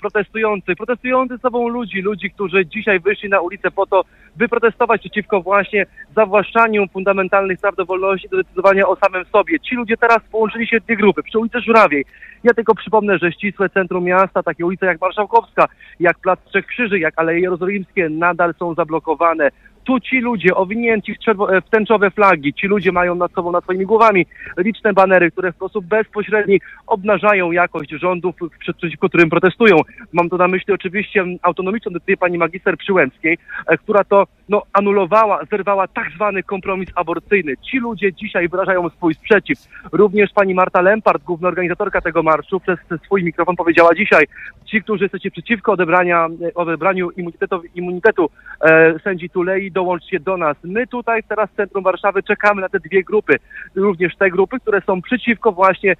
[0.01, 0.75] protestujących.
[0.77, 4.03] Protestujący sobą ludzi, ludzi, którzy dzisiaj wyszli na ulicę po to,
[4.35, 9.59] by protestować przeciwko właśnie zawłaszczaniu fundamentalnych praw do wolności, do decydowania o samym sobie.
[9.59, 12.05] Ci ludzie teraz połączyli się w dwie grupy przy ulicy Żurawiej.
[12.43, 15.67] Ja tylko przypomnę, że ścisłe centrum miasta, takie ulice jak Marszałkowska,
[15.99, 19.49] jak Plac Trzech Krzyży, jak Aleje Jerozolimskie nadal są zablokowane
[19.87, 23.51] tu ci ludzie owinięci w, czerwo- e, w tęczowe flagi, ci ludzie mają nad sobą,
[23.51, 24.25] nad swoimi głowami
[24.57, 28.35] liczne banery, które w sposób bezpośredni obnażają jakość rządów,
[28.79, 29.75] przeciwko którym protestują.
[30.13, 35.39] Mam to na myśli oczywiście autonomiczną decyzję pani magister Przyłębskiej, e, która to no, anulowała,
[35.51, 37.57] zerwała tak zwany kompromis aborcyjny.
[37.57, 39.59] Ci ludzie dzisiaj wyrażają swój sprzeciw.
[39.91, 44.25] Również pani Marta Lempart, główna organizatorka tego marszu, przez swój mikrofon powiedziała dzisiaj,
[44.65, 48.29] ci, którzy jesteście przeciwko odebrania, e, odebraniu immunitetu, immunitetu
[48.61, 50.57] e, sędzi Tulei, dołączcie do nas.
[50.63, 53.35] My tutaj teraz w centrum Warszawy czekamy na te dwie grupy,
[53.75, 55.95] również te grupy, które są przeciwko właśnie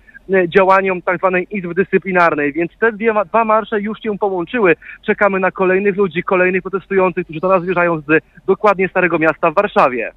[0.48, 4.76] działaniom tak zwanej Izby Dyscyplinarnej, więc te dwie, dwa marsze już się połączyły.
[5.06, 10.12] Czekamy na kolejnych ludzi, kolejnych protestujących, którzy nas wjeżdżają z dokładnie Starego Miasta w Warszawie.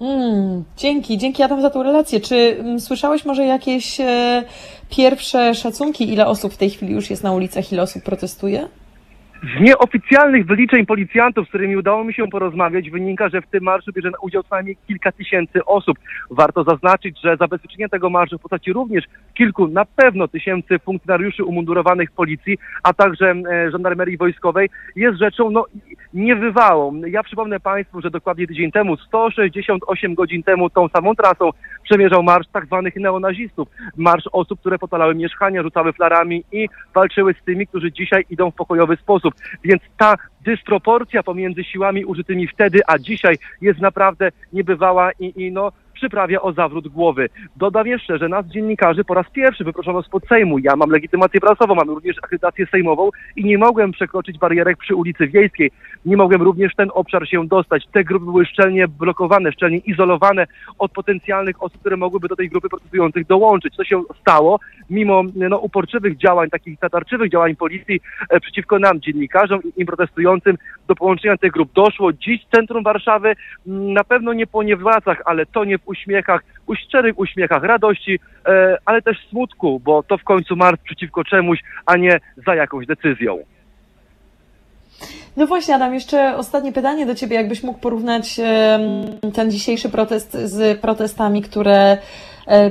[0.00, 2.20] Mm, dzięki, dzięki Adam za tą relację.
[2.20, 4.44] Czy mm, słyszałeś może jakieś e,
[4.90, 8.68] pierwsze szacunki, ile osób w tej chwili już jest na ulicach, ile osób protestuje?
[9.42, 13.92] Z nieoficjalnych wyliczeń policjantów, z którymi udało mi się porozmawiać, wynika, że w tym marszu
[13.92, 15.98] bierze udział co najmniej kilka tysięcy osób.
[16.30, 22.10] Warto zaznaczyć, że zabezpieczenie tego marszu w postaci również kilku, na pewno tysięcy funkcjonariuszy umundurowanych
[22.10, 25.66] policji, a także e, żandarmerii wojskowej jest rzeczą no,
[26.14, 27.00] niewywałą.
[27.06, 31.50] Ja przypomnę Państwu, że dokładnie tydzień temu, 168 godzin temu tą samą trasą
[31.82, 33.68] przemierzał marsz tak zwanych neonazistów.
[33.96, 38.54] Marsz osób, które potalały mieszkania, rzucały flarami i walczyły z tymi, którzy dzisiaj idą w
[38.54, 39.34] pokojowy sposób.
[39.64, 45.72] Więc ta dysproporcja pomiędzy siłami użytymi wtedy, a dzisiaj jest naprawdę niebywała i, i no,
[46.02, 47.28] przyprawia o zawrót głowy.
[47.56, 50.58] Dodam jeszcze, że nas dziennikarzy po raz pierwszy wyproszono spod Sejmu.
[50.58, 55.28] Ja mam legitymację prasową, mam również akredytację sejmową i nie mogłem przekroczyć barierek przy ulicy
[55.28, 55.70] Wiejskiej.
[56.04, 57.86] Nie mogłem również ten obszar się dostać.
[57.92, 60.46] Te grupy były szczelnie blokowane, szczelnie izolowane
[60.78, 63.74] od potencjalnych osób, które mogłyby do tej grupy protestujących dołączyć.
[63.76, 64.60] Co się stało?
[64.90, 70.56] Mimo no, uporczywych działań, takich tatarczywych działań policji e, przeciwko nam, dziennikarzom i im protestującym,
[70.92, 72.12] do połączenia tych grup doszło.
[72.12, 76.74] Dziś centrum Warszawy m, na pewno nie po niewłacach, ale to nie w uśmiechach, u
[76.74, 81.96] szczerych uśmiechach radości, e, ale też smutku, bo to w końcu marsz przeciwko czemuś, a
[81.96, 83.38] nie za jakąś decyzją.
[85.36, 87.36] No właśnie, Adam, jeszcze ostatnie pytanie do Ciebie.
[87.36, 88.40] Jakbyś mógł porównać
[89.34, 91.98] ten dzisiejszy protest z protestami, które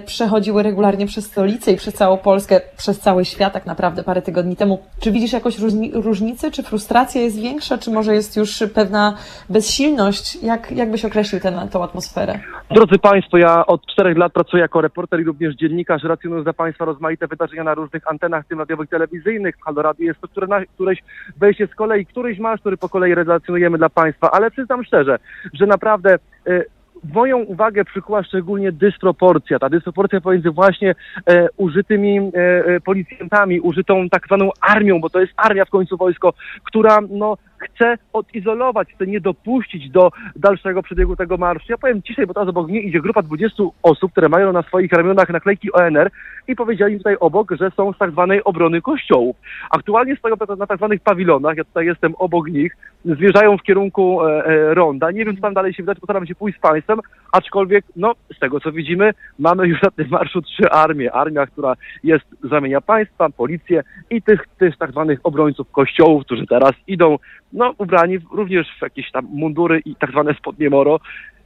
[0.05, 4.55] przechodziły regularnie przez stolicę i przez całą Polskę, przez cały świat tak naprawdę parę tygodni
[4.55, 4.79] temu.
[4.99, 5.59] Czy widzisz jakąś
[5.93, 6.51] różnicę?
[6.51, 7.77] Czy frustracja jest większa?
[7.77, 9.17] Czy może jest już pewna
[9.49, 10.43] bezsilność?
[10.43, 12.39] Jak, jak byś określił tę, atmosferę?
[12.71, 16.85] Drodzy Państwo, ja od czterech lat pracuję jako reporter i również dziennikarz, relacjonując dla Państwa
[16.85, 19.57] rozmaite wydarzenia na różnych antenach, tym radiowych, telewizyjnych.
[19.57, 21.03] W Halo Radio jest to które na, któreś
[21.37, 25.19] wejście z kolei, któryś masz, który po kolei relacjonujemy dla Państwa, ale przyznam szczerze,
[25.53, 26.19] że naprawdę...
[26.47, 26.65] Y
[27.03, 29.59] moją uwagę przykuła szczególnie dysproporcja.
[29.59, 32.21] Ta dysproporcja pomiędzy właśnie e, użytymi e,
[32.65, 36.33] e, policjantami, użytą tak zwaną armią, bo to jest armia w końcu wojsko,
[36.63, 41.65] która no, chce odizolować, chce nie dopuścić do dalszego przebiegu tego marszu.
[41.69, 44.91] Ja powiem dzisiaj, bo teraz obok mnie idzie grupa 20 osób, które mają na swoich
[44.91, 46.11] ramionach naklejki ONR
[46.47, 49.35] i powiedzieli tutaj obok, że są z tak zwanej obrony kościołów.
[49.71, 54.45] Aktualnie stoją na tak zwanych pawilonach, ja tutaj jestem obok nich, zmierzają w kierunku e,
[54.45, 55.11] e, ronda.
[55.11, 56.99] Nie wiem, co tam dalej się wydarzy, postaram się pójść z państwem,
[57.31, 61.11] aczkolwiek, no, z tego co widzimy, mamy już na tym marszu trzy armie.
[61.11, 66.47] Armia, która jest z ramienia państwa, policję i tych, tych tak zwanych obrońców kościołów, którzy
[66.47, 67.17] teraz idą
[67.53, 70.99] no ubrani również w jakieś tam mundury i tak zwane spodnie moro.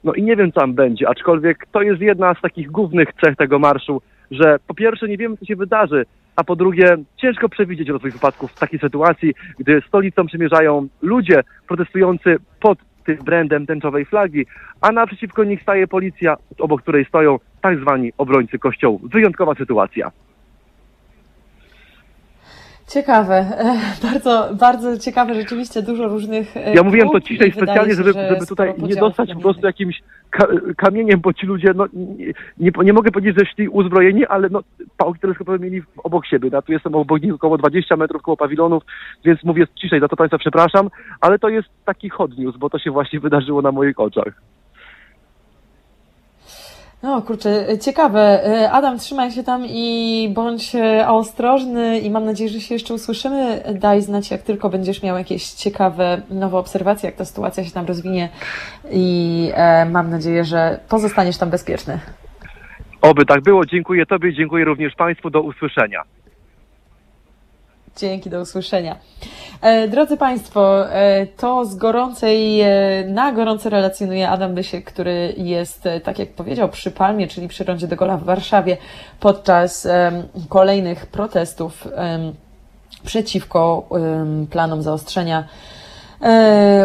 [0.03, 3.35] No i nie wiem, co tam będzie, aczkolwiek to jest jedna z takich głównych cech
[3.35, 7.89] tego marszu, że po pierwsze nie wiemy, co się wydarzy, a po drugie ciężko przewidzieć
[7.89, 14.45] rozwój wypadków w takiej sytuacji, gdy stolicą przemierzają ludzie protestujący pod tym brandem tęczowej flagi,
[14.81, 19.01] a naprzeciwko nich staje policja, obok której stoją tak zwani obrońcy kościołów.
[19.09, 20.11] Wyjątkowa sytuacja.
[22.87, 26.55] Ciekawe, e, bardzo, bardzo ciekawe, rzeczywiście dużo różnych.
[26.73, 30.01] Ja mówiłem to ciszej specjalnie, żeby, żeby tutaj nie dostać po prostu jakimś
[30.77, 34.63] kamieniem, bo ci ludzie, no nie, nie, nie mogę powiedzieć, że szli uzbrojeni, ale no,
[34.97, 36.49] pałki teleskopowe mieli obok siebie.
[36.53, 38.83] Ja tu jestem obok nich około 20 metrów koło pawilonów,
[39.25, 40.89] więc mówię ciszej, za to Państwa przepraszam,
[41.21, 44.41] ale to jest taki hot news, bo to się właśnie wydarzyło na moich oczach.
[47.05, 48.41] No kurczę, ciekawe.
[48.71, 53.63] Adam, trzymaj się tam i bądź e, ostrożny i mam nadzieję, że się jeszcze usłyszymy.
[53.73, 57.85] Daj znać, jak tylko będziesz miał jakieś ciekawe nowe obserwacje, jak ta sytuacja się tam
[57.85, 58.29] rozwinie
[58.91, 61.99] i e, mam nadzieję, że pozostaniesz tam bezpieczny.
[63.01, 63.65] Oby tak było.
[63.65, 65.29] Dziękuję Tobie, dziękuję również Państwu.
[65.29, 66.01] Do usłyszenia.
[67.97, 68.95] Dzięki, do usłyszenia.
[69.62, 72.67] E, drodzy Państwo, e, to z gorącej e,
[73.08, 77.88] na gorąco relacjonuje Adam Bysiek, który jest, tak jak powiedział, przy Palmie, czyli przy Rondzie
[77.88, 78.77] de Gola w Warszawie
[79.19, 79.88] podczas
[80.49, 81.88] kolejnych protestów
[83.05, 83.89] przeciwko
[84.49, 85.47] planom zaostrzenia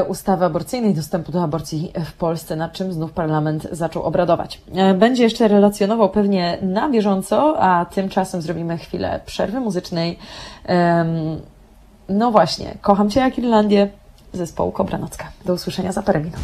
[0.08, 4.60] ustawy aborcyjnej, dostępu do aborcji w Polsce, nad czym znów parlament zaczął obradować.
[4.74, 10.18] E, będzie jeszcze relacjonował pewnie na bieżąco, a tymczasem zrobimy chwilę przerwy muzycznej.
[12.08, 13.88] No właśnie, kocham Cię jak Irlandię,
[14.32, 15.24] zespołu Kobranocka.
[15.44, 16.40] Do usłyszenia za parę minut.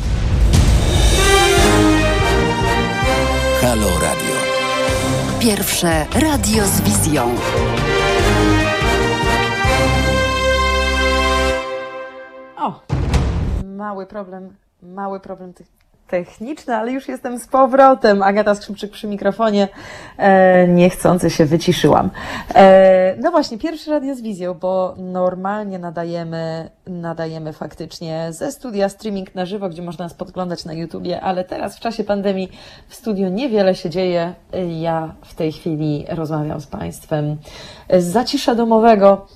[3.61, 4.37] Halo Radio.
[5.41, 7.35] Pierwsze radio z wizją.
[12.57, 12.81] O,
[13.65, 15.53] mały problem, mały problem
[16.07, 18.23] techniczny, ale już jestem z powrotem.
[18.23, 19.69] Agata Skrzypczyk przy mikrofonie,
[20.19, 22.11] e, niechcący się wyciszyłam.
[22.55, 29.35] E, no właśnie, pierwszy radio z wizją, bo normalnie nadajemy, nadajemy faktycznie ze studia streaming
[29.35, 32.51] na żywo, gdzie można nas podglądać na YouTubie, ale teraz w czasie pandemii
[32.89, 34.35] w studiu niewiele się dzieje.
[34.81, 37.37] Ja w tej chwili rozmawiam z Państwem
[37.91, 39.27] z zacisza domowego,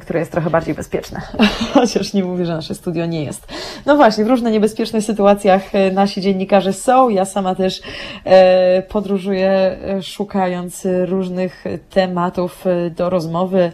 [0.00, 1.20] które jest trochę bardziej bezpieczne.
[1.74, 3.46] Chociaż nie mówię, że nasze studio nie jest.
[3.86, 7.08] No właśnie, w różnych niebezpiecznych sytuacjach e, nasi dziennikarze są.
[7.08, 7.82] Ja sama też
[8.24, 12.64] e, podróżuję, szukając różnych tematów
[12.96, 13.72] do rozmowy.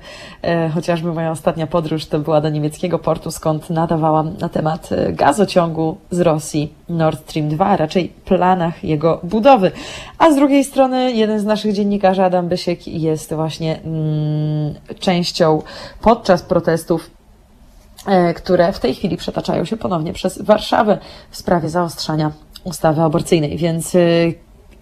[0.75, 6.21] Chociażby moja ostatnia podróż to była do niemieckiego portu, skąd nadawałam na temat gazociągu z
[6.21, 9.71] Rosji Nord Stream 2, a raczej planach jego budowy.
[10.19, 15.63] A z drugiej strony jeden z naszych dziennikarzy, Adam Bysiek, jest właśnie mm, częścią
[16.03, 17.11] podczas protestów
[18.07, 20.99] e, które w tej chwili przetaczają się ponownie przez Warszawę
[21.31, 22.33] w sprawie zaostrzania
[22.65, 23.57] ustawy aborcyjnej.
[23.57, 23.99] Więc e,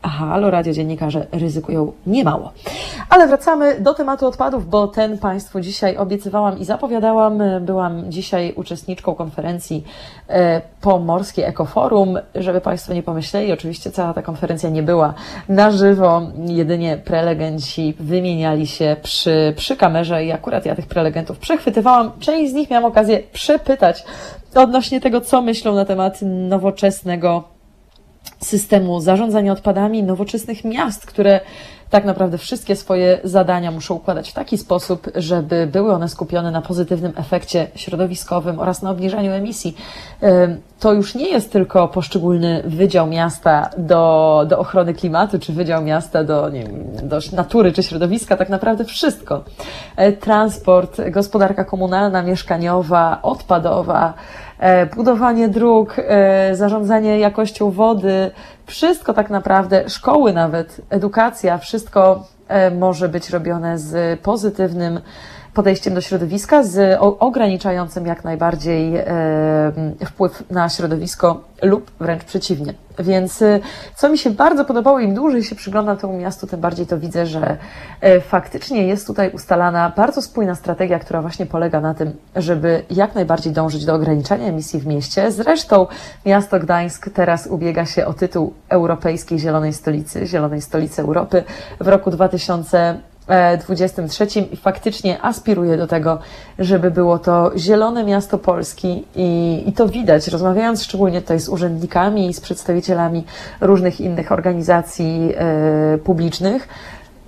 [0.03, 2.53] Halo Radio dziennikarze ryzykują niemało.
[3.09, 7.43] Ale wracamy do tematu odpadów, bo ten Państwu dzisiaj obiecywałam i zapowiadałam.
[7.61, 9.85] Byłam dzisiaj uczestniczką konferencji
[10.29, 12.19] e, Pomorskie Ekoforum.
[12.35, 15.15] Żeby Państwo nie pomyśleli, oczywiście cała ta konferencja nie była
[15.49, 22.13] na żywo, jedynie prelegenci wymieniali się przy, przy kamerze i akurat ja tych prelegentów przechwytywałam.
[22.21, 24.05] Część z nich miałam okazję przepytać
[24.55, 27.60] odnośnie tego, co myślą na temat nowoczesnego
[28.40, 31.40] systemu zarządzania odpadami, nowoczesnych miast, które
[31.90, 36.62] tak naprawdę wszystkie swoje zadania muszą układać w taki sposób, żeby były one skupione na
[36.62, 39.76] pozytywnym efekcie środowiskowym oraz na obniżaniu emisji.
[40.81, 46.24] To już nie jest tylko poszczególny wydział miasta do, do ochrony klimatu, czy wydział miasta
[46.24, 49.44] do, nie wiem, do natury, czy środowiska, tak naprawdę wszystko.
[49.96, 54.14] E, transport, gospodarka komunalna, mieszkaniowa, odpadowa,
[54.96, 58.31] budowanie dróg, e, zarządzanie jakością wody,
[58.66, 65.01] wszystko tak naprawdę, szkoły nawet, edukacja, wszystko e, może być robione z pozytywnym
[65.55, 68.95] podejściem do środowiska, z ograniczającym jak najbardziej
[70.07, 72.75] wpływ na środowisko lub wręcz przeciwnie.
[72.99, 73.61] Więc y,
[73.97, 77.27] co mi się bardzo podobało, im dłużej się przyglądam temu miastu, tym bardziej to widzę,
[77.27, 77.57] że
[78.05, 83.15] y, faktycznie jest tutaj ustalana bardzo spójna strategia, która właśnie polega na tym, żeby jak
[83.15, 85.33] najbardziej dążyć do ograniczania emisji w mieście.
[85.33, 85.87] Zresztą
[86.27, 91.45] miasto Gdańsk teraz ubiega się o tytuł Europejskiej Zielonej Stolicy, Zielonej Stolicy Europy
[91.81, 93.01] w roku 2000
[93.66, 96.19] 23 i faktycznie aspiruje do tego,
[96.59, 102.29] żeby było to zielone miasto Polski i, i to widać, rozmawiając szczególnie tutaj z urzędnikami
[102.29, 103.25] i z przedstawicielami
[103.61, 106.69] różnych innych organizacji e, publicznych,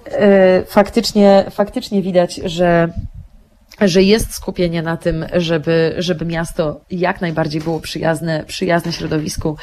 [0.07, 2.89] e, faktycznie, faktycznie widać, że
[3.81, 9.57] że jest skupienie na tym, żeby, żeby miasto jak najbardziej było przyjazne, przyjazne środowisku,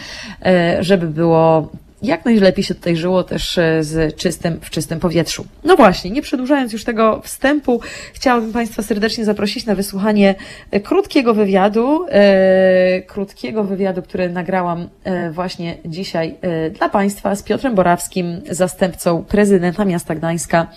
[0.45, 1.69] e, żeby było
[2.03, 5.45] jak najlepiej się tutaj żyło też e, z czystym, w czystym powietrzu.
[5.63, 7.81] No właśnie, nie przedłużając już tego wstępu,
[8.13, 10.35] chciałabym Państwa serdecznie zaprosić na wysłuchanie
[10.71, 16.35] e, krótkiego wywiadu, e, krótkiego wywiadu, który nagrałam e, właśnie dzisiaj
[16.77, 20.67] dla Państwa z Piotrem Borawskim, zastępcą prezydenta miasta Gdańska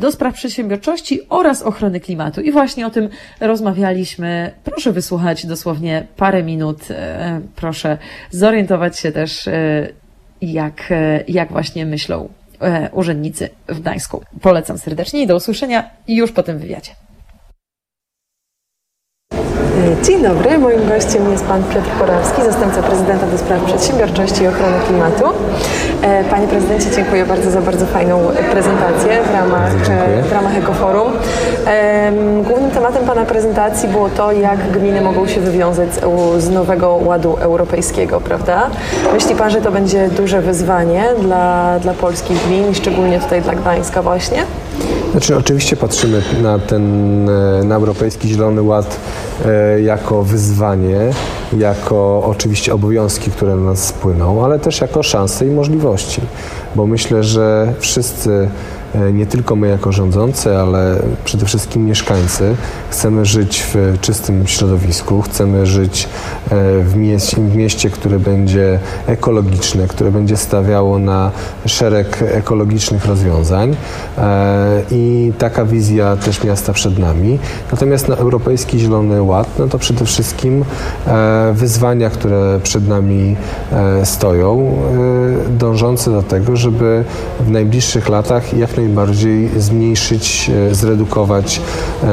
[0.00, 2.40] do spraw przedsiębiorczości oraz ochrony klimatu.
[2.40, 3.08] I właśnie o tym
[3.40, 4.50] rozmawialiśmy.
[4.64, 6.78] Proszę wysłuchać dosłownie parę minut.
[7.56, 7.98] Proszę
[8.30, 9.48] zorientować się też,
[10.52, 12.28] jak, e, jak właśnie myślą
[12.60, 14.22] e, urzędnicy w Gdańsku.
[14.40, 16.90] Polecam serdecznie i do usłyszenia już po tym wywiadzie.
[20.02, 24.76] Dzień dobry, moim gościem jest pan Piotr Porawski, zastępca prezydenta do spraw przedsiębiorczości i ochrony
[24.88, 25.24] klimatu.
[26.02, 28.20] E, Panie prezydencie, dziękuję bardzo za bardzo fajną
[28.52, 30.22] prezentację w ramach, Dziękuję.
[30.22, 31.12] w ramach Ekoforum.
[32.44, 35.88] Głównym tematem pana prezentacji było to, jak gminy mogą się wywiązać
[36.38, 38.70] z, nowego ładu europejskiego, prawda?
[39.14, 44.02] Myśli pan, że to będzie duże wyzwanie dla, dla polskich gmin szczególnie tutaj dla Gdańska
[44.02, 44.38] właśnie?
[45.14, 48.96] Znaczy, oczywiście patrzymy na ten e, na Europejski Zielony Ład
[49.44, 51.00] e, jako wyzwanie,
[51.58, 56.20] jako oczywiście obowiązki, które na nas spłyną, ale też jako szanse i możliwości.
[56.74, 58.48] Bo myślę, że wszyscy,
[59.12, 62.56] nie tylko my jako rządzący, ale przede wszystkim mieszkańcy,
[62.90, 66.08] chcemy żyć w czystym środowisku, chcemy żyć
[66.50, 71.30] e, w mieście, w mieście które będzie ekologiczne, które będzie stawiało na
[71.66, 73.76] szereg ekologicznych rozwiązań
[74.18, 77.38] e, i taka wizja też miasta przed nami.
[77.72, 80.64] Natomiast na Europejski Zielony Ład, no to przede wszystkim
[81.06, 83.36] e, wyzwania, które przed nami
[83.72, 84.76] e, stoją,
[85.48, 87.04] e, dążące do tego, żeby
[87.40, 91.60] w najbliższych latach jak najbardziej zmniejszyć, e, zredukować
[92.02, 92.08] e,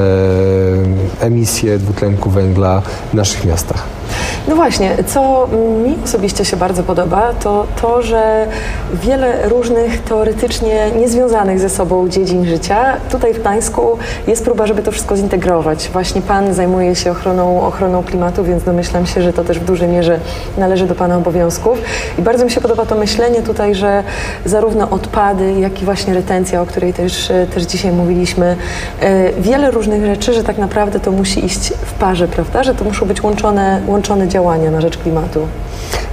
[1.19, 2.81] emisję dwutlenku węgla
[3.11, 4.00] w naszych miastach.
[4.47, 5.47] No właśnie, co
[5.83, 8.47] mi osobiście się bardzo podoba, to to, że
[8.93, 14.91] wiele różnych teoretycznie niezwiązanych ze sobą dziedzin życia tutaj w Gdańsku jest próba, żeby to
[14.91, 15.89] wszystko zintegrować.
[15.93, 19.89] Właśnie Pan zajmuje się ochroną, ochroną klimatu, więc domyślam się, że to też w dużej
[19.89, 20.19] mierze
[20.57, 21.77] należy do Pana obowiązków.
[22.19, 24.03] I bardzo mi się podoba to myślenie tutaj, że
[24.45, 28.55] zarówno odpady, jak i właśnie retencja, o której też, też dzisiaj mówiliśmy,
[29.01, 32.63] e, wiele różnych rzeczy, że tak naprawdę to musi iść w parze, prawda?
[32.63, 35.47] Że to muszą być łączone, łączone działania na rzecz klimatu.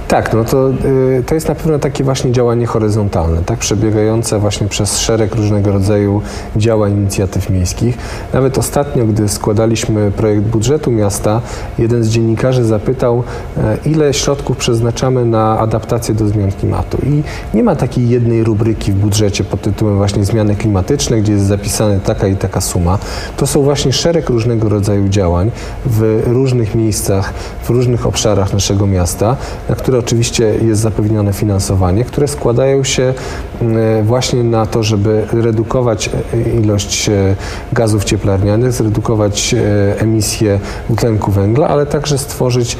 [0.09, 4.67] Tak, no to, y, to jest na pewno takie właśnie działanie horyzontalne, tak, przebiegające właśnie
[4.67, 6.21] przez szereg różnego rodzaju
[6.55, 7.97] działań, inicjatyw miejskich.
[8.33, 11.41] Nawet ostatnio, gdy składaliśmy projekt budżetu miasta,
[11.79, 13.23] jeden z dziennikarzy zapytał,
[13.57, 16.97] e, ile środków przeznaczamy na adaptację do zmian klimatu.
[17.05, 21.45] I nie ma takiej jednej rubryki w budżecie pod tytułem właśnie zmiany klimatyczne, gdzie jest
[21.45, 22.97] zapisana taka i taka suma.
[23.37, 25.51] To są właśnie szereg różnego rodzaju działań
[25.85, 29.37] w różnych miejscach, w różnych obszarach naszego miasta,
[29.69, 33.13] na które oczywiście jest zapewnione finansowanie, które składają się
[33.61, 37.35] e, właśnie na to, żeby redukować e, ilość e,
[37.73, 39.55] gazów cieplarnianych, zredukować
[39.97, 42.77] emisję dwutlenku węgla, ale także stworzyć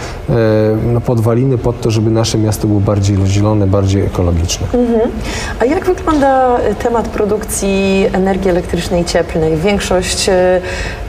[0.94, 4.68] no, podwaliny pod to, żeby nasze miasto było bardziej zielone, bardziej ekologiczne.
[5.60, 9.58] A jak wygląda temat produkcji energii elektrycznej cieplnej?
[9.58, 10.30] Większość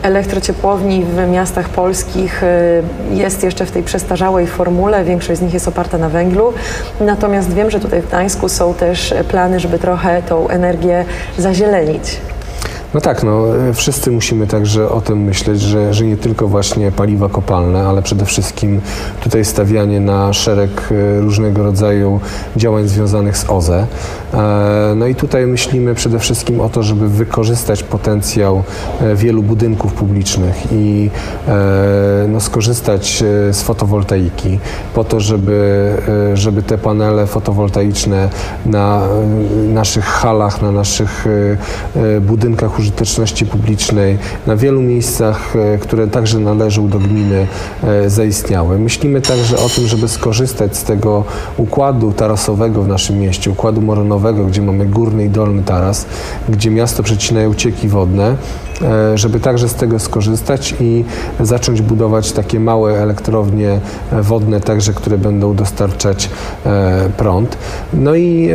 [0.03, 2.43] elektrociepłowni w miastach polskich
[3.11, 6.53] jest jeszcze w tej przestarzałej formule, większość z nich jest oparta na węglu.
[7.01, 11.05] Natomiast wiem, że tutaj w Gdańsku są też plany, żeby trochę tą energię
[11.39, 12.21] zazielenić.
[12.95, 16.93] No tak, no, e, wszyscy musimy także o tym myśleć, że, że nie tylko właśnie
[16.93, 18.81] paliwa kopalne, ale przede wszystkim
[19.21, 22.21] tutaj stawianie na szereg e, różnego rodzaju
[22.57, 23.87] działań związanych z OZE.
[24.35, 28.63] E, No i tutaj myślimy przede wszystkim o to, żeby wykorzystać potencjał
[29.15, 31.11] wielu budynków publicznych i
[32.29, 34.59] no, skorzystać z fotowoltaiki
[34.95, 35.93] po to, żeby,
[36.35, 38.29] żeby te panele fotowoltaiczne
[38.67, 39.03] na
[39.73, 41.27] naszych halach, na naszych
[42.21, 47.47] budynkach użyteczności publicznej, na wielu miejscach, e, które także należą do gminy,
[47.85, 48.79] e, zaistniały.
[48.79, 51.25] Myślimy także o tym, żeby skorzystać z tego
[51.57, 56.07] układu tarasowego w naszym mieście, układu moronowego, gdzie mamy górny i dolny taras,
[56.49, 58.37] gdzie miasto przecinają cieki wodne,
[58.83, 61.05] e, żeby także z tego skorzystać i
[61.41, 63.81] zacząć budować takie małe elektrownie
[64.23, 66.31] wodne, także które będą dostarczać
[67.17, 67.57] prąd.
[67.93, 68.51] No i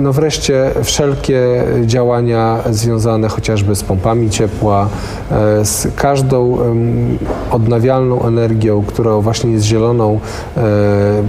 [0.00, 4.88] no wreszcie wszelkie działania związane chociażby z pompami ciepła,
[5.30, 6.58] e, z każdą
[7.50, 10.20] odnawialną energią, która właśnie jest zieloną,
[10.56, 10.60] e,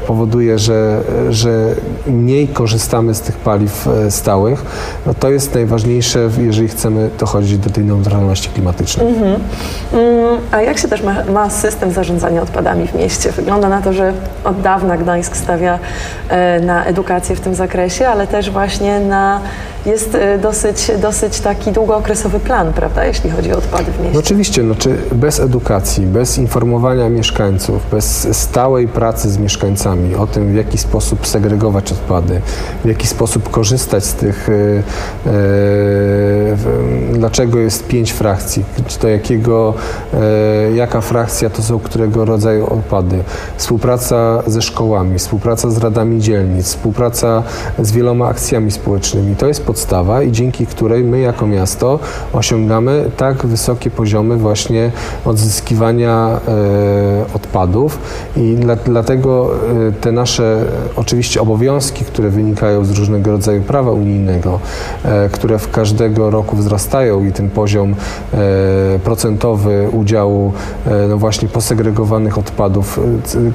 [0.08, 1.76] powoduje, że, że
[2.08, 4.66] mniej korzystamy z tych paliw e, stałych.
[5.06, 9.08] No to jest najważniejsze, jeżeli chcemy dochodzić do tej neutralności klimatycznej.
[9.08, 9.36] Mhm.
[9.94, 13.32] Mm, a jak się też ma, ma, system zarządzania odpadami w mieście?
[13.32, 15.80] Wygląda na to, że od dawna Gdańsk stawia
[16.62, 19.42] na edukację w tym zakresie, ale też właśnie na
[19.86, 24.14] jest e, dosyć, dosyć taki długookresowy plan, prawda, jeśli chodzi o odpady w mieście.
[24.14, 30.52] No oczywiście, znaczy bez edukacji, bez informowania mieszkańców, bez stałej pracy z mieszkańcami o tym,
[30.52, 32.42] w jaki sposób segregować odpady,
[32.86, 35.32] w jaki sposób korzystać z tych, e, e,
[37.14, 38.64] dlaczego jest pięć frakcji,
[39.02, 39.74] do jakiego,
[40.14, 43.24] e, jaka frakcja to są którego rodzaju odpady,
[43.58, 47.44] współpraca ze szkołami, współpraca z radami dzielnic, współpraca
[47.80, 49.36] z wieloma akcjami społecznymi.
[49.36, 52.00] To jest podstawa i dzięki której my jako miasto
[52.34, 54.92] osiągamy tak wysokie poziomy właśnie
[55.26, 58.00] odzyskiwania e, odpadów
[58.38, 59.50] i dla, dlatego
[59.88, 64.60] e, te nasze oczywiście obowiązki, które wynikają z różnego rodzaju prawa unijnego,
[65.04, 67.96] e, które w każdego roku wzrastają i ten poziom
[68.34, 68.38] e,
[69.04, 70.54] procentowy udziału
[70.86, 73.00] e, no właśnie posegregowanych odpadów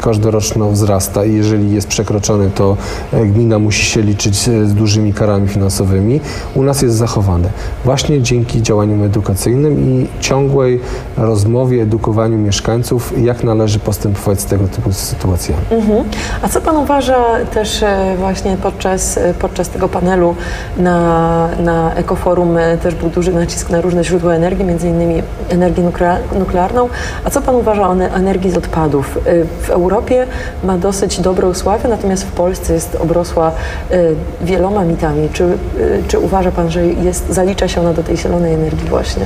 [0.02, 2.76] każdoroczno wzrasta i jeżeli jest przekroczony, to
[3.12, 6.20] gmina musi się liczyć z dużymi karami finansowymi
[6.54, 7.48] u nas jest zachowane.
[7.84, 10.80] Właśnie dzięki działaniom edukacyjnym i ciągłej
[11.16, 15.62] rozmowie, edukowaniu mieszkańców, jak należy postępować z tego typu sytuacjami.
[15.70, 16.04] Mhm.
[16.42, 17.24] A co Pan uważa
[17.54, 20.34] też e, właśnie podczas, e, podczas tego panelu
[20.78, 25.82] na, na Ekoforum e, też był duży nacisk na różne źródła energii, między innymi energię
[26.38, 26.88] nuklearną.
[27.24, 29.18] A co Pan uważa o energii z odpadów?
[29.62, 30.26] W Europie
[30.64, 33.52] ma dosyć dobrą sławę, natomiast w Polsce jest obrosła
[34.40, 35.28] wieloma mitami.
[35.32, 35.58] Czy
[36.08, 39.22] czy uważa Pan, że jest, zalicza się ona do tej zielonej energii właśnie?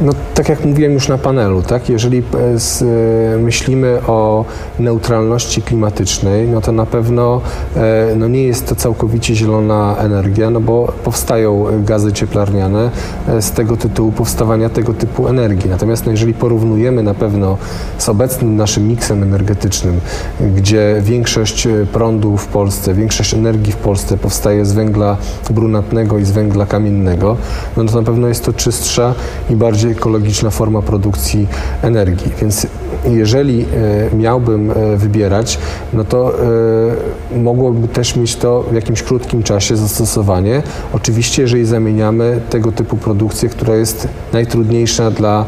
[0.00, 1.88] No, tak jak mówiłem już na panelu, tak?
[1.88, 4.44] jeżeli e, z, e, myślimy o
[4.78, 7.40] neutralności klimatycznej, no to na pewno
[7.76, 12.90] e, no nie jest to całkowicie zielona energia, no bo powstają gazy cieplarniane
[13.40, 15.70] z tego tytułu powstawania tego typu energii.
[15.70, 17.58] Natomiast no, jeżeli porównujemy na pewno
[17.98, 20.00] z obecnym naszym miksem energetycznym,
[20.56, 25.16] gdzie większość prądu w Polsce, większość energii w Polsce powstaje z węgla
[25.50, 27.36] brunatnego i z węgla kamiennego,
[27.76, 29.14] no to na pewno jest to czystsza
[29.50, 31.46] i bardziej bardziej ekologiczna forma produkcji
[31.82, 32.32] energii.
[32.40, 32.66] Więc
[33.04, 33.64] jeżeli
[34.12, 35.58] e, miałbym e, wybierać,
[35.92, 36.32] no to
[37.32, 40.62] e, mogłoby też mieć to w jakimś krótkim czasie zastosowanie.
[40.92, 45.44] Oczywiście, jeżeli zamieniamy tego typu produkcję, która jest najtrudniejsza dla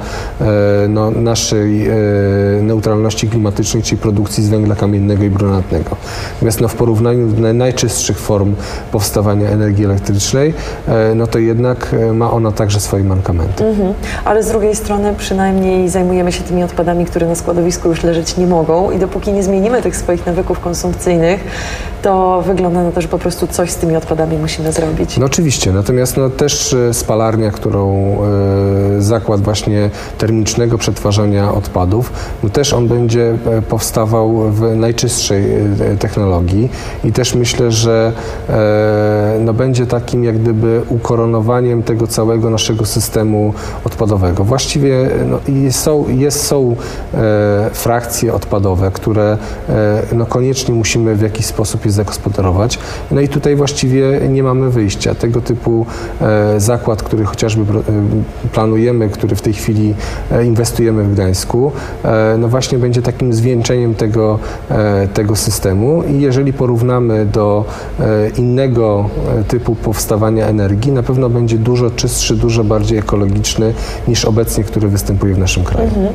[0.89, 1.89] no, naszej
[2.62, 5.97] neutralności klimatycznej, czyli produkcji z węgla kamiennego i brunatnego.
[6.34, 8.55] Natomiast no, w porównaniu do najczystszych form
[8.93, 10.55] powstawania energii elektrycznej,
[11.14, 13.64] no to jednak ma ona także swoje mankamenty.
[13.64, 13.95] Mhm
[14.29, 18.47] ale z drugiej strony przynajmniej zajmujemy się tymi odpadami, które na składowisku już leżeć nie
[18.47, 18.91] mogą.
[18.91, 21.45] I dopóki nie zmienimy tych swoich nawyków konsumpcyjnych,
[22.03, 25.18] to wygląda na to, że po prostu coś z tymi odpadami musimy zrobić.
[25.18, 28.16] No oczywiście, natomiast no, też e, spalarnia, którą
[28.99, 32.12] y, zakład właśnie termicznego przetwarzania odpadów,
[32.43, 35.45] no też on będzie e, powstawał w najczystszej
[35.99, 36.68] technologii.
[37.05, 38.12] I też myślę, że
[38.49, 38.53] y,
[39.41, 43.55] no, będzie takim jak gdyby ukoronowaniem tego całego naszego systemu
[43.85, 44.45] odpadowego odpadowego.
[44.45, 45.41] Właściwie no,
[45.71, 46.77] są, jest, są
[47.14, 49.39] e, frakcje odpadowe, które
[49.69, 52.79] e, no, koniecznie musimy w jakiś sposób je zagospodarować.
[53.11, 55.14] No i tutaj właściwie nie mamy wyjścia.
[55.14, 55.87] Tego typu
[56.21, 57.83] e, zakład, który chociażby e,
[58.53, 59.95] planujemy, który w tej chwili
[60.31, 61.73] e, inwestujemy w Gdańsku,
[62.05, 64.39] e, no właśnie będzie takim zwieńczeniem tego,
[65.14, 67.64] tego systemu i jeżeli porównamy do
[68.37, 69.11] innego
[69.49, 73.75] typu powstawania energii, na pewno będzie dużo czystszy, dużo bardziej ekologiczny
[74.09, 75.89] niż obecnie, który występuje w naszym kraju.
[75.89, 76.15] Mhm.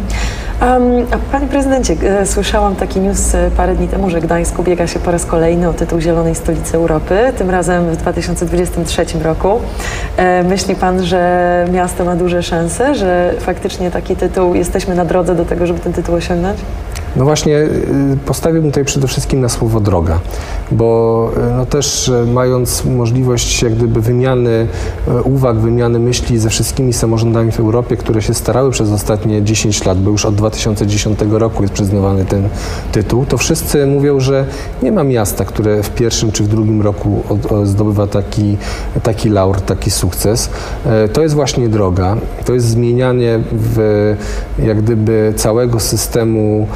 [0.62, 5.00] Um, Panie Prezydencie, e, słyszałam taki news e, parę dni temu, że Gdańsk ubiega się
[5.00, 9.60] po raz kolejny o tytuł Zielonej Stolicy Europy, tym razem w 2023 roku.
[10.18, 15.36] E, myśli Pan, że miasto ma duże szanse, że faktycznie taki tytuł, jesteśmy na drodze
[15.36, 16.58] do tego, żeby ten tytuł osiągnąć?
[17.16, 20.20] No właśnie y, postawiłbym tutaj przede wszystkim na słowo droga,
[20.72, 24.68] bo y, no też mając możliwość jak gdyby wymiany
[25.24, 30.02] uwag, wymiany myśli ze wszystkimi samorządami w Europie, które się starały przez ostatnie 10 lat,
[30.02, 32.50] bo już od 2010 roku jest przyznawany ten
[32.92, 34.46] tytuł, to wszyscy mówią, że
[34.84, 37.24] nie ma miasta, które w pierwszym czy w drugim roku
[37.64, 38.58] zdobywa taki,
[39.04, 40.50] taki laur, taki sukces.
[41.14, 44.16] To jest właśnie droga, to jest zmienianie w
[44.64, 46.68] jak gdyby całego systemu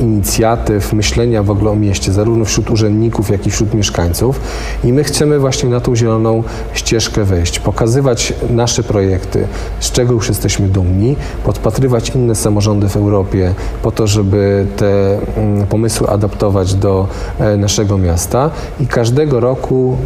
[0.00, 4.40] inicjatyw, myślenia w ogóle o mieście, zarówno wśród urzędników, jak i wśród mieszkańców.
[4.84, 6.42] I my chcemy właśnie na tą zieloną
[6.72, 9.46] ścieżkę wejść, pokazywać nasze projekty,
[9.80, 15.66] z czego już jesteśmy dumni, podpatrywać inne samorządy w Europie po to, żeby te mm,
[15.66, 17.08] pomysły adaptować do
[17.38, 18.50] e, naszego miasta
[18.80, 19.96] i każdego roku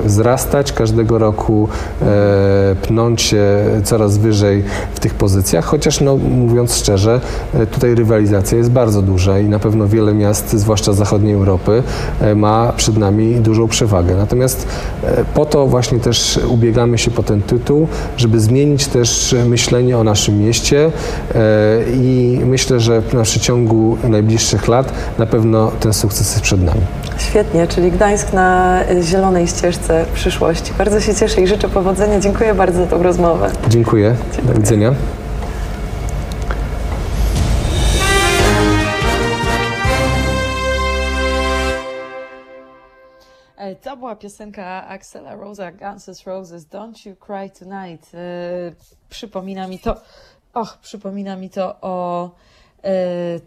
[0.00, 1.68] e, wzrastać, każdego roku
[2.02, 2.06] e,
[2.82, 3.44] pnąć się
[3.84, 4.64] coraz wyżej
[4.94, 7.20] w tych pozycjach, chociaż no, mówiąc szczerze,
[7.70, 11.82] tutaj rywalizacja jest bardzo duża i na pewno wiele miast, zwłaszcza zachodniej Europy,
[12.36, 14.14] ma przed nami dużą przewagę.
[14.14, 14.66] Natomiast
[15.34, 20.38] po to właśnie też ubiegamy się po ten tytuł, żeby zmienić też myślenie o naszym
[20.38, 20.90] mieście
[21.94, 26.80] i myślę, że w przeciągu najbliższych lat na pewno ten sukces jest przed nami.
[27.18, 30.72] Świetnie, czyli Gdańsk na zielonej ścieżce przyszłości.
[30.78, 32.20] Bardzo się cieszę i życzę powodzenia.
[32.20, 33.50] Dziękuję bardzo za tą rozmowę.
[33.68, 34.14] Dziękuję.
[34.32, 34.54] Dziękuję.
[34.54, 34.94] Do widzenia.
[43.82, 48.14] To była piosenka Axela Rosa, Guns Roses, Don't You Cry Tonight.
[48.14, 48.18] E,
[49.08, 50.00] przypomina mi to,
[50.54, 52.30] och, przypomina mi to o
[52.84, 53.40] e,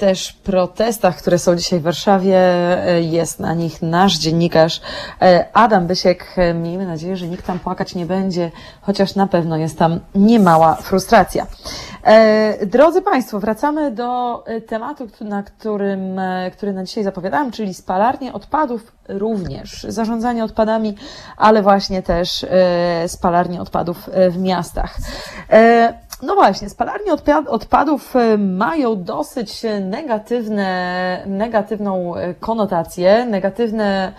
[0.00, 2.36] też protestach, które są dzisiaj w Warszawie.
[2.36, 4.80] E, jest na nich nasz dziennikarz
[5.22, 6.24] e, Adam Bysiek.
[6.36, 10.74] E, miejmy nadzieję, że nikt tam płakać nie będzie, chociaż na pewno jest tam niemała
[10.74, 11.46] frustracja.
[12.66, 16.20] Drodzy Państwo, wracamy do tematu, na którym,
[16.52, 20.94] który na dzisiaj zapowiadałam, czyli spalarnie odpadów również, zarządzanie odpadami,
[21.36, 22.46] ale właśnie też
[23.06, 24.96] spalarnie odpadów w miastach.
[26.22, 27.12] No właśnie, spalarnie
[27.46, 34.12] odpadów e, mają dosyć negatywne, negatywną e, konotację, negatywne,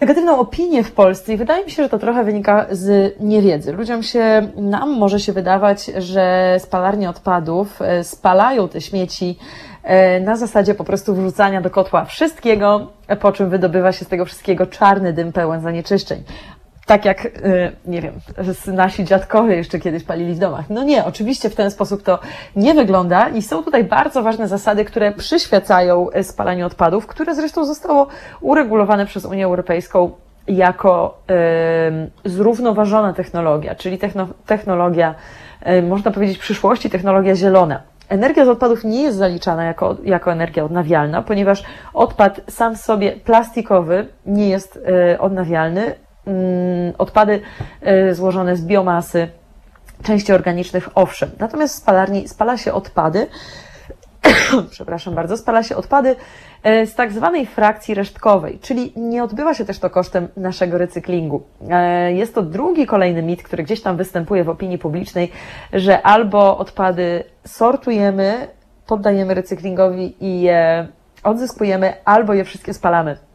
[0.00, 3.72] negatywną opinię w Polsce i wydaje mi się, że to trochę wynika z niewiedzy.
[3.72, 9.38] Ludziom się, nam może się wydawać, że spalarnie odpadów e, spalają te śmieci
[10.20, 14.66] na zasadzie po prostu wrzucania do kotła wszystkiego, po czym wydobywa się z tego wszystkiego
[14.66, 16.22] czarny dym pełen zanieczyszczeń
[16.88, 17.30] tak jak, y,
[17.86, 18.14] nie wiem,
[18.66, 20.70] nasi dziadkowie jeszcze kiedyś palili w domach.
[20.70, 22.18] No nie, oczywiście w ten sposób to
[22.56, 27.64] nie wygląda i są tutaj bardzo ważne zasady, które przyświecają y, spalaniu odpadów, które zresztą
[27.64, 28.06] zostało
[28.40, 30.10] uregulowane przez Unię Europejską
[30.46, 31.18] jako
[32.24, 33.98] y, zrównoważona technologia, czyli
[34.46, 35.14] technologia,
[35.82, 37.82] można powiedzieć, przyszłości, technologia zielona.
[38.08, 41.62] Energia z odpadów nie jest zaliczana jako, jako energia odnawialna, ponieważ
[41.94, 44.80] odpad sam w sobie plastikowy nie jest
[45.18, 45.94] odnawialny,
[46.98, 47.40] odpady
[47.82, 49.28] e, złożone z biomasy,
[50.02, 51.30] części organicznych, owszem.
[51.38, 53.26] Natomiast w spalarni spala się odpady,
[54.70, 56.16] przepraszam bardzo, spala się odpady
[56.62, 61.42] e, z tak zwanej frakcji resztkowej, czyli nie odbywa się też to kosztem naszego recyklingu.
[61.70, 65.30] E, jest to drugi kolejny mit, który gdzieś tam występuje w opinii publicznej,
[65.72, 68.48] że albo odpady sortujemy,
[68.86, 70.88] poddajemy recyklingowi i je
[71.24, 73.27] odzyskujemy, albo je wszystkie spalamy.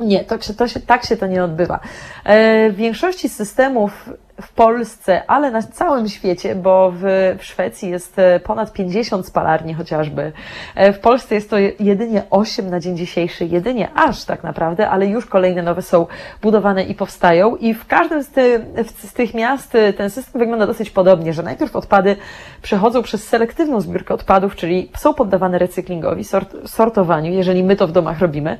[0.00, 1.80] Nie, to to się, tak się to nie odbywa.
[2.24, 4.10] E, w większości systemów
[4.42, 7.02] w Polsce, ale na całym świecie, bo w,
[7.38, 10.32] w Szwecji jest e, ponad 50 spalarni chociażby.
[10.74, 15.06] E, w Polsce jest to jedynie 8 na dzień dzisiejszy, jedynie aż tak naprawdę, ale
[15.06, 16.06] już kolejne nowe są
[16.42, 17.56] budowane i powstają.
[17.56, 18.66] I w każdym z, ty,
[18.96, 22.16] z tych miast ten system wygląda dosyć podobnie, że najpierw odpady
[22.62, 27.92] przechodzą przez selektywną zbiórkę odpadów, czyli są poddawane recyklingowi, sort, sortowaniu, jeżeli my to w
[27.92, 28.58] domach robimy.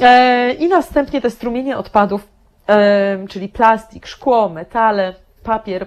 [0.00, 2.28] E, I następnie te strumienie odpadów,
[2.68, 5.86] e, czyli plastik, szkło, metale, papier,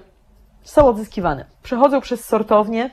[0.64, 1.45] są odzyskiwane.
[1.64, 2.89] Przechodzą przez sortownie,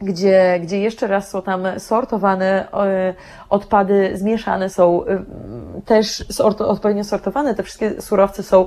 [0.00, 3.14] gdzie, gdzie jeszcze raz są tam sortowane e,
[3.56, 5.04] odpady, zmieszane są
[5.84, 6.24] też
[6.58, 8.66] odpowiednio sortowane, te wszystkie surowce są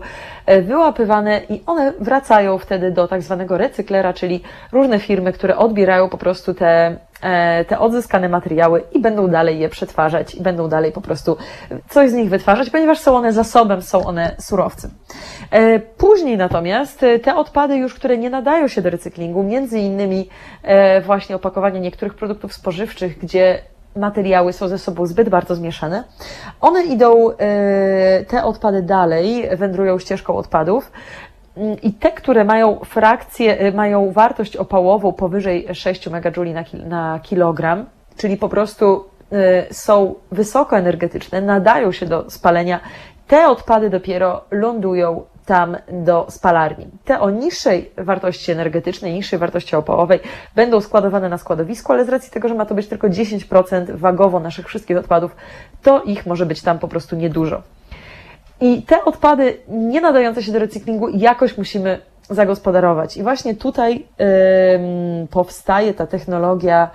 [0.64, 6.18] wyłapywane i one wracają wtedy do tak zwanego recyklera, czyli różne firmy, które odbierają po
[6.18, 11.02] prostu te E, te odzyskane materiały i będą dalej je przetwarzać i będą dalej po
[11.02, 11.38] prostu
[11.90, 14.92] coś z nich wytwarzać, ponieważ są one zasobem, są one surowcem.
[15.52, 20.30] E, później natomiast e, te odpady już, które nie nadają się do recyklingu, między innymi
[21.06, 23.60] właśnie opakowania niektórych produktów spożywczych, gdzie
[23.96, 26.04] materiały są ze sobą zbyt bardzo zmieszane.
[26.62, 27.30] One idą,
[28.28, 30.92] te odpady dalej, wędrują ścieżką odpadów
[31.60, 36.54] Mm, I te, które mają frakcję, y, mają wartość opałową powyżej 6 MJ
[36.86, 37.86] na, kilogram,
[38.18, 39.06] czyli po prostu
[39.70, 42.80] y, są wysokoenergetyczne, nadają się do spalenia,
[43.28, 46.88] te odpady dopiero lądują tam do spalarni.
[47.06, 50.20] Te o niższej wartości energetycznej, niższej wartości opałowej
[50.56, 54.40] będą składowane na składowisku, ale z racji tego, że ma to być tylko 10% wagowo
[54.40, 55.36] naszych wszystkich odpadów,
[55.84, 57.62] to ich może być tam po prostu niedużo.
[58.62, 63.18] I te odpady nie nadające się do recyklingu jakoś musimy zagospodarować.
[63.18, 64.06] I właśnie tutaj
[65.30, 66.90] powstaje ta technologia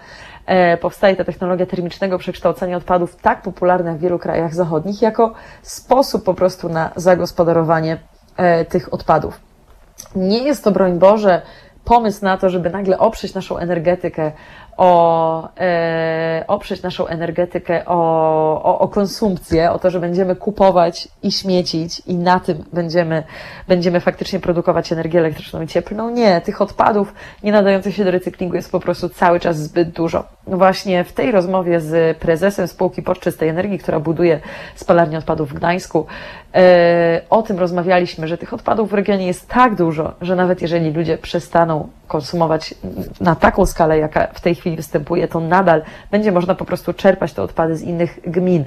[0.46, 6.24] e, powstaje ta technologia termicznego przekształcania odpadów, tak popularna w wielu krajach zachodnich, jako sposób
[6.24, 7.98] po prostu na zagospodarowanie
[8.68, 9.40] tych odpadów.
[10.16, 11.42] Nie jest to, broń Boże,
[11.84, 14.32] pomysł na to, żeby nagle oprzeć naszą energetykę
[14.76, 21.32] o, e, oprzeć naszą energetykę o, o, o konsumpcję, o to, że będziemy kupować i
[21.32, 23.22] śmiecić i na tym będziemy,
[23.68, 26.10] będziemy faktycznie produkować energię elektryczną i cieplną.
[26.10, 30.24] Nie, tych odpadów nie nadających się do recyklingu jest po prostu cały czas zbyt dużo.
[30.46, 34.40] Właśnie w tej rozmowie z prezesem spółki Port Energii, która buduje
[34.74, 36.43] spalarnię odpadów w Gdańsku, e,
[37.30, 41.18] o tym rozmawialiśmy, że tych odpadów w regionie jest tak dużo, że nawet jeżeli ludzie
[41.18, 42.74] przestaną konsumować
[43.20, 47.32] na taką skalę, jaka w tej chwili występuje, to nadal będzie można po prostu czerpać
[47.32, 48.64] te odpady z innych gmin.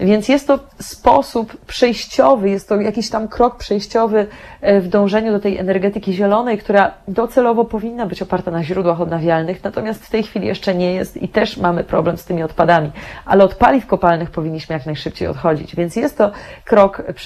[0.00, 4.26] Więc jest to sposób przejściowy, jest to jakiś tam krok przejściowy
[4.60, 9.64] e, w dążeniu do tej energetyki zielonej, która docelowo powinna być oparta na źródłach odnawialnych,
[9.64, 12.92] natomiast w tej chwili jeszcze nie jest i też mamy problem z tymi odpadami.
[13.24, 15.76] Ale od paliw kopalnych powinniśmy jak najszybciej odchodzić.
[15.76, 16.30] Więc jest to
[16.64, 17.23] krok przejściowy,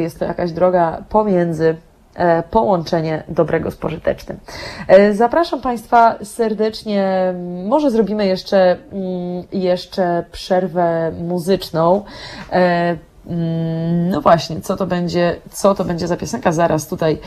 [0.00, 1.76] jest to jakaś droga pomiędzy
[2.18, 4.38] E, połączenie dobrego z pożytecznym.
[4.88, 7.34] E, zapraszam Państwa serdecznie.
[7.64, 12.04] Może zrobimy jeszcze, mm, jeszcze przerwę muzyczną.
[12.52, 12.96] E,
[13.26, 16.52] mm, no właśnie, co to będzie, co to będzie za piosenka?
[16.52, 17.18] Zaraz tutaj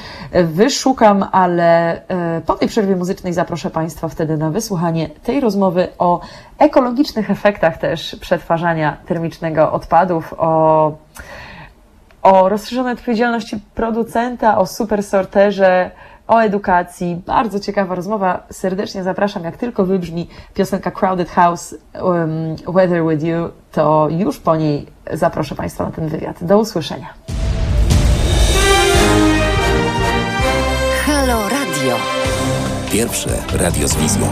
[0.43, 2.01] wyszukam, ale
[2.45, 6.21] po tej przerwie muzycznej zaproszę Państwa wtedy na wysłuchanie tej rozmowy o
[6.57, 10.91] ekologicznych efektach też przetwarzania termicznego odpadów, o
[12.21, 15.91] o rozszerzonej odpowiedzialności producenta, o super sorterze,
[16.27, 17.21] o edukacji.
[17.25, 18.43] Bardzo ciekawa rozmowa.
[18.51, 19.43] Serdecznie zapraszam.
[19.43, 25.55] Jak tylko wybrzmi piosenka Crowded House um, Weather With You, to już po niej zaproszę
[25.55, 26.43] Państwa na ten wywiad.
[26.43, 27.13] Do usłyszenia.
[31.05, 31.95] Halo Radio.
[32.91, 34.25] Pierwsze radio z wizją.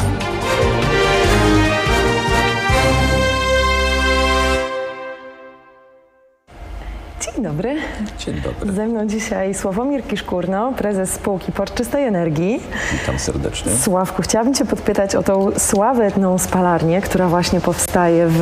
[7.40, 7.76] Dzień dobry.
[8.18, 8.74] Dzień dobry.
[8.74, 12.60] Ze mną dzisiaj Sławomir Kiszkurno, prezes spółki Port Czystej Energii.
[12.92, 13.72] Witam serdecznie.
[13.72, 18.42] Sławku, chciałabym Cię podpytać o tą sławetną spalarnię, która właśnie powstaje w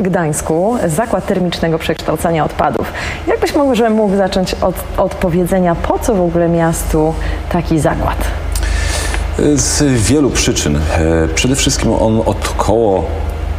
[0.00, 2.92] Gdańsku, zakład termicznego przekształcania odpadów.
[3.26, 7.14] Jakbyś może mógł zacząć od, od powiedzenia, po co w ogóle miastu
[7.52, 8.18] taki zakład?
[9.54, 10.76] Z wielu przyczyn.
[10.76, 13.04] E, przede wszystkim on od około,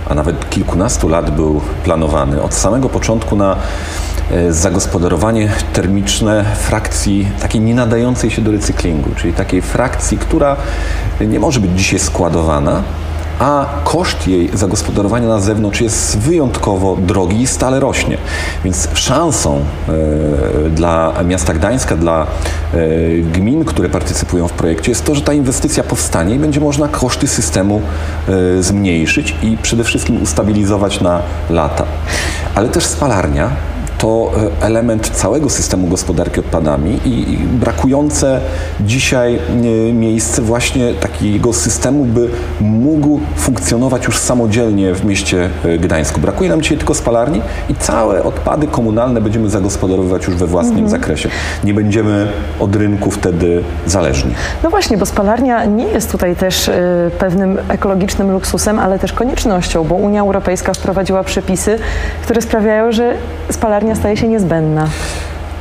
[0.09, 2.41] a nawet kilkunastu lat był planowany.
[2.41, 3.55] Od samego początku na
[4.49, 10.55] zagospodarowanie termiczne frakcji takiej nie nadającej się do recyklingu, czyli takiej frakcji, która
[11.21, 12.83] nie może być dzisiaj składowana,
[13.41, 18.17] a koszt jej zagospodarowania na zewnątrz jest wyjątkowo drogi i stale rośnie.
[18.63, 19.59] Więc szansą
[19.89, 22.27] e, dla miasta Gdańska, dla
[22.73, 22.77] e,
[23.33, 27.27] gmin, które partycypują w projekcie, jest to, że ta inwestycja powstanie i będzie można koszty
[27.27, 27.81] systemu
[28.59, 31.85] e, zmniejszyć i przede wszystkim ustabilizować na lata.
[32.55, 33.49] Ale też spalarnia
[34.01, 34.31] to
[34.61, 38.39] e, element całego systemu gospodarki odpadami i brakujące
[38.79, 42.29] dzisiaj e, miejsce właśnie takiego systemu, by
[42.61, 46.21] mógł funkcjonować już samodzielnie w mieście e, Gdańsku.
[46.21, 50.89] Brakuje nam dzisiaj tylko spalarni i całe odpady komunalne będziemy zagospodarowywać już we własnym mhm.
[50.89, 51.29] zakresie.
[51.63, 52.27] Nie będziemy
[52.59, 54.33] od rynku wtedy zależni.
[54.63, 56.71] No właśnie, bo spalarnia nie jest tutaj też
[57.19, 61.79] pewnym ekologicznym luksusem, ale też koniecznością, bo Unia Europejska wprowadziła przepisy,
[62.23, 63.13] które sprawiają, że
[63.49, 64.87] spalarnia staje się niezbędna.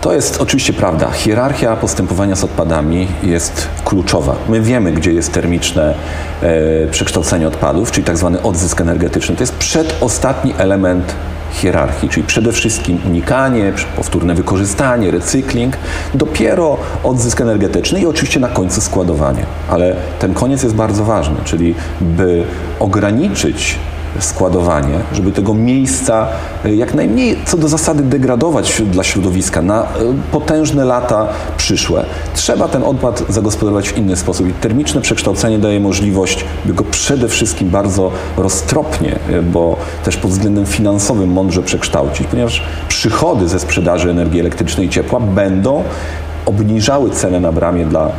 [0.01, 1.11] To jest oczywiście prawda.
[1.11, 4.37] Hierarchia postępowania z odpadami jest kluczowa.
[4.49, 5.95] My wiemy, gdzie jest termiczne
[6.43, 9.37] e, przekształcenie odpadów, czyli tak zwany odzysk energetyczny.
[9.37, 11.14] To jest przedostatni element
[11.53, 15.76] hierarchii, czyli przede wszystkim unikanie, powtórne wykorzystanie, recykling,
[16.14, 19.47] dopiero odzysk energetyczny i oczywiście na końcu składowanie.
[19.70, 22.45] Ale ten koniec jest bardzo ważny, czyli by
[22.78, 23.78] ograniczyć
[24.18, 26.26] składowanie, żeby tego miejsca
[26.64, 29.86] e, jak najmniej co do zasady degradować dla środowiska na e,
[30.32, 32.04] potężne lata przyszłe,
[32.34, 34.48] trzeba ten odpad zagospodarować w inny sposób.
[34.48, 40.30] I termiczne przekształcenie daje możliwość, by go przede wszystkim bardzo roztropnie, e, bo też pod
[40.30, 45.84] względem finansowym mądrze przekształcić, ponieważ przychody ze sprzedaży energii elektrycznej i ciepła będą
[46.47, 48.11] obniżały cenę na bramie dla e,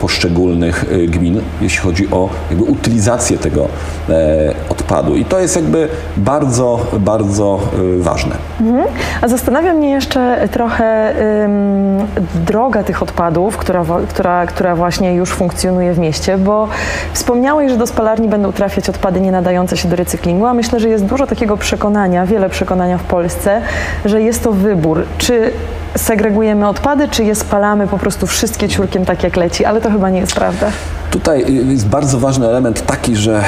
[0.00, 3.68] poszczególnych e, gmin, jeśli chodzi o jakby utylizację tego
[4.08, 5.16] e, odpadu.
[5.16, 7.60] I to jest jakby bardzo, bardzo
[7.98, 8.36] ważne.
[8.60, 8.86] Mhm.
[9.20, 11.14] A zastanawia mnie jeszcze trochę
[11.44, 12.06] ym,
[12.46, 16.68] droga tych odpadów, która, która, która właśnie już funkcjonuje w mieście, bo
[17.12, 20.88] wspomniałeś, że do spalarni będą trafiać odpady nie nadające się do recyklingu, a myślę, że
[20.88, 23.60] jest dużo takiego przekonania, wiele przekonania w Polsce,
[24.04, 25.52] że jest to wybór, czy
[25.98, 30.10] segregujemy odpady, czy je spalamy po prostu wszystkie ciurkiem tak jak leci, ale to chyba
[30.10, 30.66] nie jest prawda.
[31.10, 33.44] Tutaj jest bardzo ważny element taki, że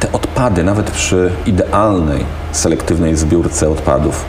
[0.00, 4.24] te odpady, nawet przy idealnej, selektywnej zbiórce odpadów,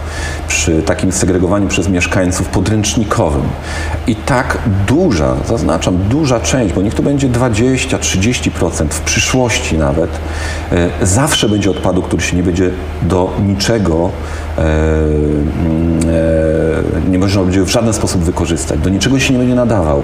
[0.47, 3.43] przy takim segregowaniu przez mieszkańców podręcznikowym
[4.07, 4.57] i tak
[4.87, 10.09] duża, zaznaczam, duża część, bo niech to będzie 20-30% w przyszłości nawet,
[10.71, 12.69] e, zawsze będzie odpadu, który się nie będzie
[13.01, 14.09] do niczego
[14.57, 15.99] e, mm,
[17.05, 20.03] e, nie można będzie w żaden sposób wykorzystać, do niczego się nie będzie nadawał.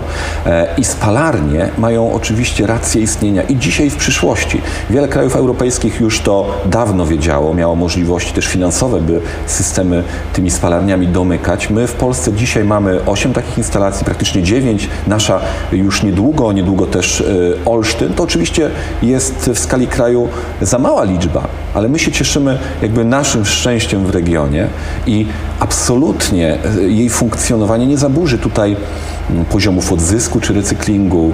[0.77, 4.61] I spalarnie mają oczywiście rację istnienia i dzisiaj i w przyszłości.
[4.89, 7.75] Wiele krajów europejskich już to dawno wiedziało, miało
[8.05, 10.03] możliwości też finansowe, by systemy
[10.33, 11.69] tymi spalarniami domykać.
[11.69, 14.89] My w Polsce dzisiaj mamy 8 takich instalacji, praktycznie 9.
[15.07, 15.39] Nasza
[15.71, 17.23] już niedługo, niedługo też
[17.65, 18.13] Olsztyn.
[18.13, 18.69] To oczywiście
[19.01, 20.27] jest w skali kraju
[20.61, 24.67] za mała liczba, ale my się cieszymy jakby naszym szczęściem w regionie
[25.07, 25.25] i
[25.59, 28.75] absolutnie jej funkcjonowanie nie zaburzy tutaj
[29.49, 31.31] poziomów odzysku czy recyklingu.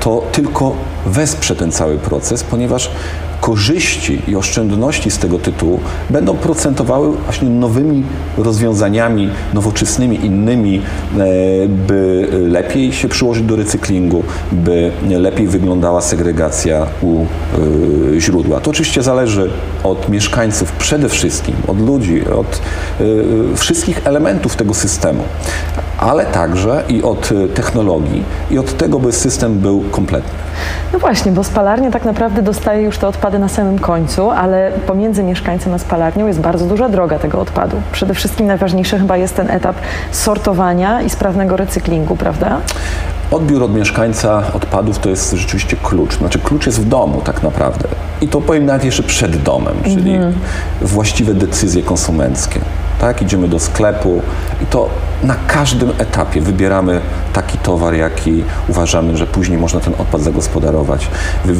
[0.00, 0.76] To tylko
[1.06, 2.90] wesprze ten cały proces, ponieważ
[3.40, 5.80] korzyści i oszczędności z tego tytułu
[6.10, 8.02] będą procentowały właśnie nowymi
[8.38, 10.82] rozwiązaniami, nowoczesnymi, innymi,
[11.18, 11.24] e,
[11.68, 17.24] by lepiej się przyłożyć do recyklingu, by lepiej wyglądała segregacja u
[18.16, 18.60] e, źródła.
[18.60, 19.50] To oczywiście zależy
[19.84, 22.60] od mieszkańców przede wszystkim, od ludzi, od
[23.00, 25.22] e, wszystkich elementów tego systemu,
[25.98, 30.30] ale także i od technologii i od tego, by system był kompletny.
[30.92, 35.22] No właśnie, bo spalarnia tak naprawdę dostaje już te odpady na samym końcu, ale pomiędzy
[35.22, 37.76] mieszkańcem a spalarnią jest bardzo duża droga tego odpadu.
[37.92, 39.76] Przede wszystkim najważniejszy chyba jest ten etap
[40.12, 42.60] sortowania i sprawnego recyklingu, prawda?
[43.30, 46.18] Odbiór od mieszkańca odpadów to jest rzeczywiście klucz.
[46.18, 47.88] Znaczy klucz jest w domu tak naprawdę.
[48.20, 50.34] I to powiem nawet jeszcze przed domem, czyli mhm.
[50.80, 52.60] właściwe decyzje konsumenckie.
[53.00, 54.22] Tak, idziemy do sklepu
[54.62, 54.88] i to
[55.22, 57.00] na każdym etapie wybieramy
[57.32, 61.08] taki towar, jaki uważamy, że później można ten odpad zagospodarować.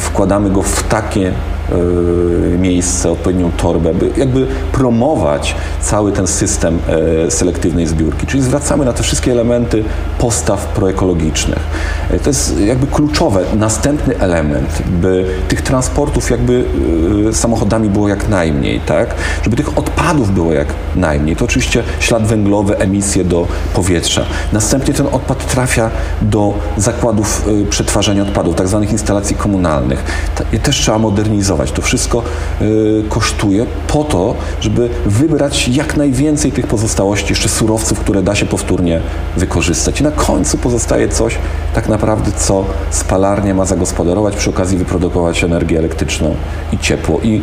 [0.01, 1.33] Wkładamy go w takie
[1.73, 6.79] y, miejsce, odpowiednią torbę, by jakby promować cały ten system
[7.27, 8.27] y, selektywnej zbiórki.
[8.27, 9.85] Czyli zwracamy na te wszystkie elementy
[10.19, 11.61] postaw proekologicznych.
[12.15, 13.45] Y, to jest jakby kluczowe.
[13.57, 16.65] Następny element, by tych transportów jakby
[17.33, 19.15] samochodami było jak najmniej, tak?
[19.43, 20.67] Żeby tych odpadów było jak
[20.97, 21.30] najmniej.
[21.37, 24.25] To oczywiście ślad węglowy, emisje do powietrza.
[24.53, 25.91] Następnie ten odpad trafia
[26.23, 30.05] do zakładów y, przetwarzania odpadów, tak zwanych instalacji komunalnych.
[30.53, 31.73] Je też trzeba modernizować.
[31.73, 32.23] To wszystko
[32.63, 38.47] y, kosztuje po to, żeby wybrać jak najwięcej tych pozostałości, jeszcze surowców, które da się
[38.47, 39.01] powtórnie
[39.37, 40.01] wykorzystać.
[40.01, 41.39] I na końcu pozostaje coś
[41.75, 46.35] tak naprawdę, co spalarnia ma zagospodarować, przy okazji wyprodukować energię elektryczną
[46.73, 47.21] i ciepło.
[47.23, 47.43] I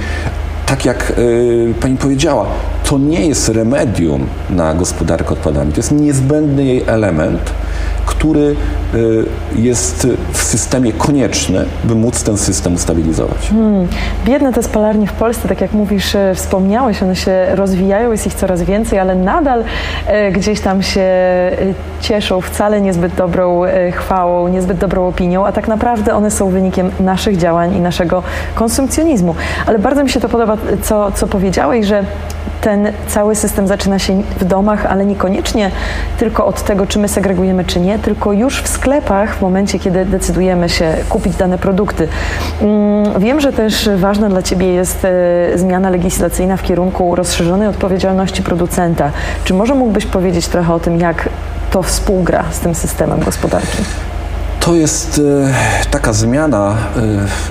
[0.66, 2.46] tak jak y, pani powiedziała,
[2.90, 7.52] to nie jest remedium na gospodarkę odpadami, to jest niezbędny jej element,
[8.06, 8.56] który
[8.96, 9.26] y,
[9.56, 13.50] jest w systemie konieczny, by móc ten system ustabilizować.
[13.50, 13.88] Hmm.
[14.26, 18.34] Biedne te spalarnie w Polsce, tak jak mówisz, y, wspomniałeś, one się rozwijają, jest ich
[18.34, 19.64] coraz więcej, ale nadal
[20.32, 21.08] gdzieś tam się
[22.02, 23.62] cieszą wcale niezbyt dobrą
[23.92, 28.24] chwałą, niezbyt dobrą opinią, a tak naprawdę one są wynikiem naszych działań i naszego
[28.56, 29.36] konsumpcjonizmu.
[29.66, 32.04] Ale bardzo mi się to podoba, co, co powiedziałeś, że
[32.62, 35.72] ten cały system zaczyna się w domach, ale niekoniecznie
[36.20, 40.05] tylko od tego, czy my segregujemy, czy nie, tylko już w sklepach, w momencie, kiedy
[40.05, 42.08] decydujemy się kupić dane produkty.
[42.62, 48.43] Mm, wiem, że też ważna dla Ciebie jest e, zmiana legislacyjna w kierunku rozszerzonej odpowiedzialności
[48.43, 49.12] producenta.
[49.43, 51.30] Czy może mógłbyś powiedzieć trochę o tym, jak
[51.72, 53.86] to współgra z tym systemem gospodarczym?
[54.68, 55.53] To jest e,
[55.91, 56.78] taka zmiana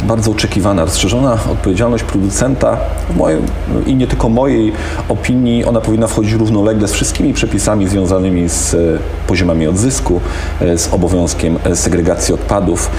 [0.03, 2.77] e, bardzo oczekiwana, rozszerzona odpowiedzialność producenta.
[3.11, 3.41] W mojej,
[3.87, 4.73] I nie tylko mojej
[5.09, 8.79] opinii, ona powinna wchodzić równolegle z wszystkimi przepisami związanymi z e,
[9.27, 10.21] poziomami odzysku,
[10.61, 12.91] z obowiązkiem segregacji odpadów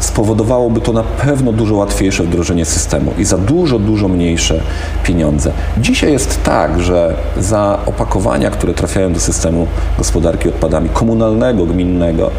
[0.00, 4.60] spowodowałoby to na pewno dużo łatwiejsze wdrożenie systemu i za dużo, dużo mniejsze
[5.02, 5.52] pieniądze.
[5.78, 9.66] Dzisiaj jest tak, że za opakowania, które trafiają do systemu
[9.98, 12.30] gospodarki odpadami komunalnego, gminnego, e,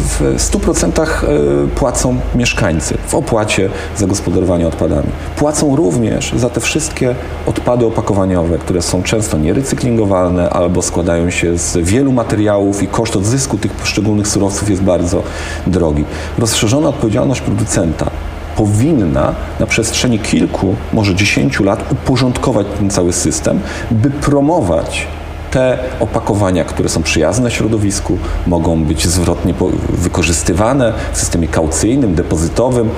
[0.00, 5.08] w 100% e, płacą mieszkańcy w opłacie za gospodarowanie odpadami.
[5.36, 7.14] Płacą również za te wszystkie
[7.46, 13.58] odpady opakowaniowe, które są często nierecyklingowalne albo składają się z wielu materiałów i koszt odzysku
[13.58, 15.22] tych poszczególnych surowców jest bardzo
[15.66, 16.04] drogi
[16.38, 18.10] rozszerzona odpowiedzialność producenta
[18.56, 23.60] powinna na przestrzeni kilku, może dziesięciu lat uporządkować ten cały system,
[23.90, 25.06] by promować
[25.50, 29.54] te opakowania, które są przyjazne środowisku, mogą być zwrotnie
[29.88, 32.90] wykorzystywane w systemie kaucyjnym, depozytowym.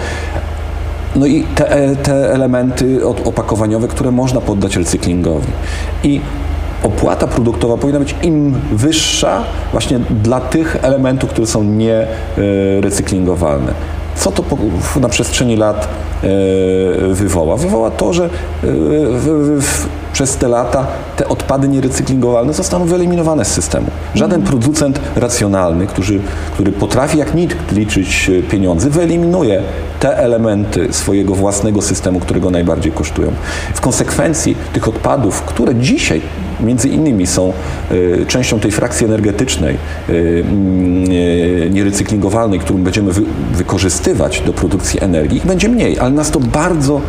[1.17, 5.47] No i te, te elementy opakowaniowe, które można poddać recyklingowi.
[6.03, 6.21] I
[6.85, 13.73] opłata produktowa powinna być im wyższa właśnie dla tych elementów, które są nierecyklingowalne.
[14.17, 14.45] Co to
[15.01, 15.89] na przestrzeni lat
[17.11, 17.57] wywoła?
[17.57, 18.31] Wywoła to, że
[20.15, 20.87] przez te lata
[21.17, 23.87] te odpady nierecyklingowalne zostaną wyeliminowane z systemu.
[24.15, 24.51] Żaden mhm.
[24.51, 26.21] producent racjonalny, który,
[26.53, 29.63] który potrafi jak nikt liczyć e, pieniądze, wyeliminuje
[30.01, 33.33] te elementy swojego własnego systemu, które go najbardziej kosztują.
[33.75, 36.21] W konsekwencji tych odpadów, które dzisiaj
[36.61, 37.53] między innymi są
[37.93, 39.77] y, częścią tej frakcji energetycznej,
[40.09, 46.31] y, y, nierecyklingowalnej, którą będziemy wy, wykorzystywać do produkcji energii, ich będzie mniej, ale nas
[46.31, 47.01] to bardzo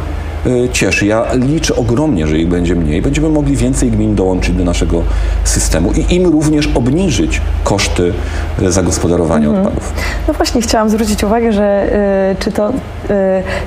[0.71, 1.05] cieszy.
[1.05, 3.01] Ja liczę ogromnie, że ich będzie mniej.
[3.01, 5.01] Będziemy mogli więcej gmin dołączyć do naszego
[5.43, 8.13] systemu i im również obniżyć koszty
[8.61, 9.67] y, zagospodarowania mhm.
[9.67, 9.93] odpadów.
[10.27, 11.87] No właśnie, chciałam zwrócić uwagę, że
[12.31, 12.73] y, czy, to, y,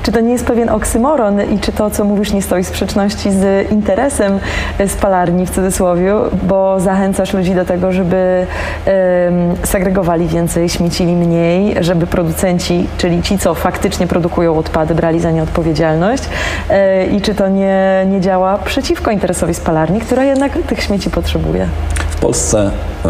[0.03, 3.31] czy to nie jest pewien oksymoron i czy to, co mówisz, nie stoi w sprzeczności
[3.31, 4.39] z interesem
[4.87, 8.47] spalarni w cudzysłowie, bo zachęcasz ludzi do tego, żeby
[8.87, 15.31] y, segregowali więcej, śmiecili mniej, żeby producenci, czyli ci, co faktycznie produkują odpady, brali za
[15.31, 16.23] nie odpowiedzialność,
[16.68, 16.68] E,
[17.13, 21.69] i czy to nie, nie działa przeciwko interesowi spalarni, która jednak tych śmieci potrzebuje.
[22.11, 22.71] W Polsce,
[23.05, 23.09] e,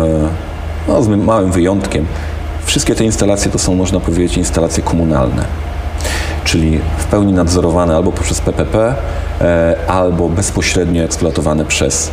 [0.89, 2.07] no, z małym wyjątkiem,
[2.65, 5.45] wszystkie te instalacje to są, można powiedzieć, instalacje komunalne
[6.45, 8.95] czyli w pełni nadzorowane albo poprzez PPP,
[9.41, 12.11] e, albo bezpośrednio eksploatowane przez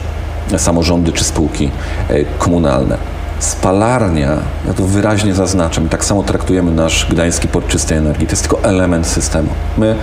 [0.57, 1.71] samorządy czy spółki
[2.37, 2.97] komunalne.
[3.39, 4.37] Spalarnia,
[4.67, 8.63] ja to wyraźnie zaznaczam, tak samo traktujemy nasz Gdański Port Czystej Energii, to jest tylko
[8.63, 9.49] element systemu.
[9.77, 9.95] My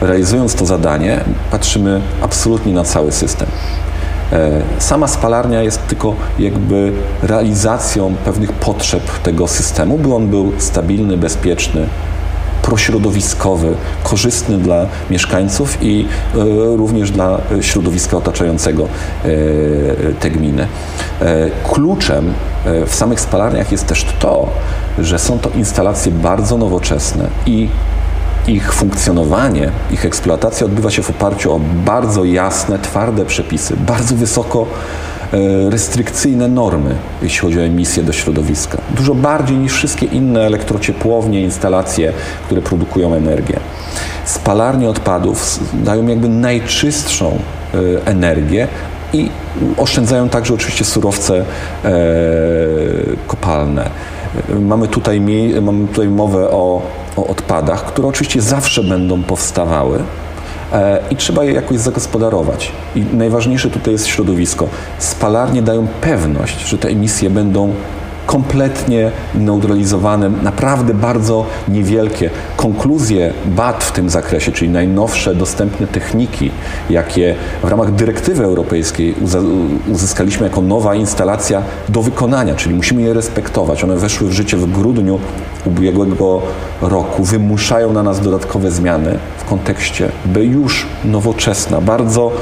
[0.00, 3.48] realizując to zadanie, patrzymy absolutnie na cały system.
[4.32, 6.92] E, sama spalarnia jest tylko jakby
[7.22, 11.86] realizacją pewnych potrzeb tego systemu, by on był stabilny, bezpieczny,
[12.62, 13.74] prośrodowiskowy,
[14.04, 19.28] korzystny dla mieszkańców i e, również dla środowiska otaczającego e,
[20.20, 20.66] te gminy.
[21.72, 22.32] Kluczem
[22.86, 24.48] w samych spalarniach jest też to,
[24.98, 27.68] że są to instalacje bardzo nowoczesne i
[28.48, 34.66] ich funkcjonowanie, ich eksploatacja odbywa się w oparciu o bardzo jasne, twarde przepisy, bardzo wysoko
[35.32, 38.78] e, restrykcyjne normy, jeśli chodzi o emisję do środowiska.
[38.96, 42.12] Dużo bardziej niż wszystkie inne elektrociepłownie, instalacje,
[42.44, 43.60] które produkują energię.
[44.24, 47.38] Spalarnie odpadów dają jakby najczystszą
[47.74, 48.68] e, energię
[49.12, 49.30] i
[49.76, 51.44] oszczędzają także oczywiście surowce
[51.84, 51.94] e,
[53.26, 53.90] kopalne.
[54.60, 55.20] Mamy tutaj,
[55.60, 56.82] mamy tutaj mowę o
[57.16, 59.98] o odpadach, które oczywiście zawsze będą powstawały
[60.72, 62.72] e, i trzeba je jakoś zagospodarować.
[62.94, 64.68] I najważniejsze tutaj jest środowisko.
[64.98, 67.74] Spalarnie dają pewność, że te emisje będą
[68.26, 72.30] kompletnie neutralizowane, naprawdę bardzo niewielkie.
[72.56, 76.50] Konkluzje BAT w tym zakresie, czyli najnowsze dostępne techniki,
[76.90, 79.14] jakie w ramach dyrektywy europejskiej
[79.92, 83.84] uzyskaliśmy jako nowa instalacja do wykonania, czyli musimy je respektować.
[83.84, 85.18] One weszły w życie w grudniu
[85.66, 86.42] ubiegłego
[86.82, 92.32] roku, wymuszają na nas dodatkowe zmiany w kontekście, by już nowoczesna, bardzo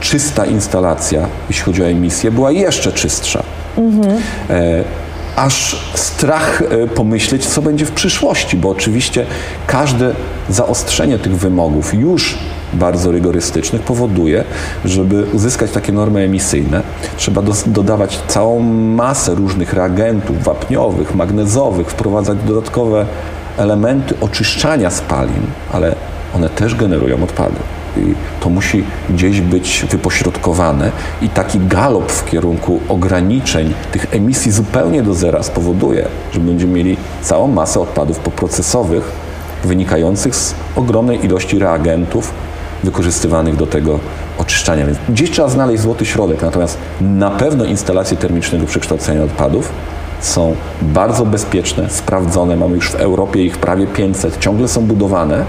[0.00, 3.42] czysta instalacja, jeśli chodzi o emisję, była jeszcze czystsza.
[3.78, 4.18] Mhm.
[4.50, 4.84] E,
[5.36, 9.26] aż strach e, pomyśleć, co będzie w przyszłości, bo oczywiście
[9.66, 10.14] każde
[10.48, 12.38] zaostrzenie tych wymogów już
[12.72, 14.44] bardzo rygorystycznych powoduje,
[14.84, 16.82] żeby uzyskać takie normy emisyjne,
[17.16, 23.06] trzeba do, dodawać całą masę różnych reagentów wapniowych, magnezowych, wprowadzać dodatkowe
[23.56, 25.94] elementy oczyszczania spalin, ale
[26.34, 27.56] one też generują odpady
[28.40, 30.92] to musi gdzieś być wypośrodkowane
[31.22, 36.96] i taki galop w kierunku ograniczeń tych emisji zupełnie do zera spowoduje, że będziemy mieli
[37.22, 39.12] całą masę odpadów poprocesowych
[39.64, 42.32] wynikających z ogromnej ilości reagentów
[42.84, 43.98] wykorzystywanych do tego
[44.38, 44.86] oczyszczania.
[44.86, 49.72] Więc gdzieś trzeba znaleźć złoty środek, natomiast na pewno instalacje termicznego przekształcenia odpadów
[50.20, 52.56] są bardzo bezpieczne, sprawdzone.
[52.56, 55.44] Mamy już w Europie ich prawie 500, ciągle są budowane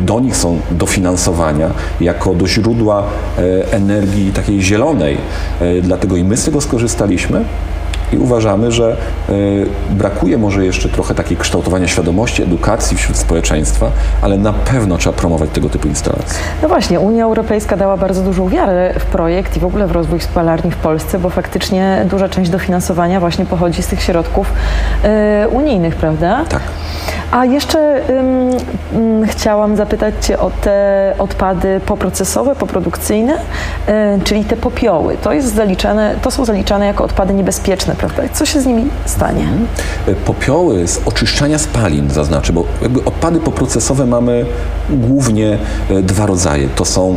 [0.00, 3.04] do nich są dofinansowania jako do źródła
[3.38, 5.16] e, energii takiej zielonej.
[5.60, 7.44] E, dlatego i my z tego skorzystaliśmy
[8.12, 8.96] i uważamy, że
[9.90, 13.86] brakuje może jeszcze trochę takiej kształtowania świadomości, edukacji wśród społeczeństwa,
[14.22, 16.38] ale na pewno trzeba promować tego typu instalacje.
[16.62, 20.20] No właśnie, Unia Europejska dała bardzo dużą wiarę w projekt i w ogóle w rozwój
[20.20, 24.52] spalarni w Polsce, bo faktycznie duża część dofinansowania właśnie pochodzi z tych środków
[25.50, 26.44] unijnych, prawda?
[26.48, 26.62] Tak.
[27.30, 28.00] A jeszcze
[29.26, 35.16] chciałam zapytać Cię o te odpady poprocesowe, poprodukcyjne, y, czyli te popioły.
[35.22, 38.34] To, jest zaliczane, to są zaliczane jako odpady niebezpieczne, prawda?
[38.34, 39.42] Co się z nimi stanie?
[39.42, 39.66] Mhm.
[40.24, 44.46] Popioły z oczyszczania spalin, zaznaczę, bo jakby odpady poprocesowe mamy
[44.90, 45.58] głównie
[45.90, 46.68] e, dwa rodzaje.
[46.68, 47.16] To są e,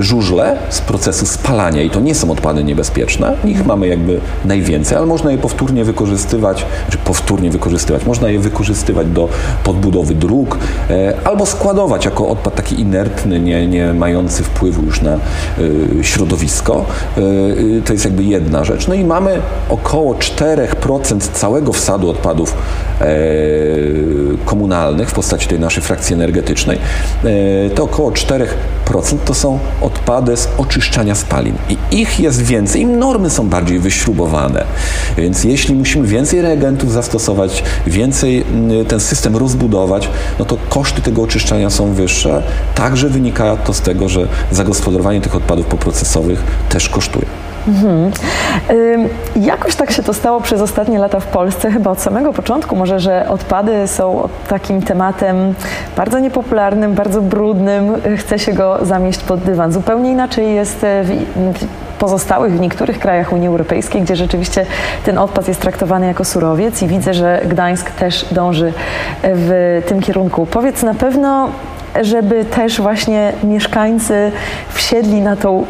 [0.00, 3.36] żużle z procesu spalania i to nie są odpady niebezpieczne.
[3.44, 9.06] Ich mamy jakby najwięcej, ale można je powtórnie wykorzystywać, czy powtórnie wykorzystywać, można je wykorzystywać
[9.06, 9.28] do
[9.64, 10.58] podbudowy dróg
[10.90, 15.18] e, albo składować jako odpad taki inertny, nie, nie mający wpływu już na
[16.02, 16.84] środowisko.
[17.84, 18.88] To jest jakby jedna rzecz.
[18.88, 22.54] No i mamy około 4% całego wsadu odpadów
[24.44, 26.78] komunalnych w postaci tej naszej frakcji energetycznej.
[27.74, 28.46] To około 4%
[29.24, 31.54] to są odpady z oczyszczania spalin.
[31.68, 34.64] I ich jest więcej, im normy są bardziej wyśrubowane.
[35.16, 40.08] Więc jeśli musimy więcej reagentów zastosować, więcej mm, ten system rozbudować,
[40.38, 42.42] no to koszty tego oczyszczania są wyższe.
[42.74, 47.51] Także wynika to z tego, że zagospodarowanie tych odpadów poprocesowych też kosztuje.
[47.68, 48.10] Mhm.
[49.36, 53.00] Jakoś tak się to stało przez ostatnie lata w Polsce, chyba od samego początku, może,
[53.00, 55.54] że odpady są takim tematem
[55.96, 59.72] bardzo niepopularnym, bardzo brudnym, chce się go zamieść pod dywan.
[59.72, 61.66] Zupełnie inaczej jest w
[61.98, 64.66] pozostałych, w niektórych krajach Unii Europejskiej, gdzie rzeczywiście
[65.04, 68.72] ten odpad jest traktowany jako surowiec i widzę, że Gdańsk też dąży
[69.22, 70.46] w tym kierunku.
[70.46, 71.48] Powiedz na pewno,
[72.00, 74.32] żeby też właśnie mieszkańcy
[74.68, 75.66] wsiedli na tą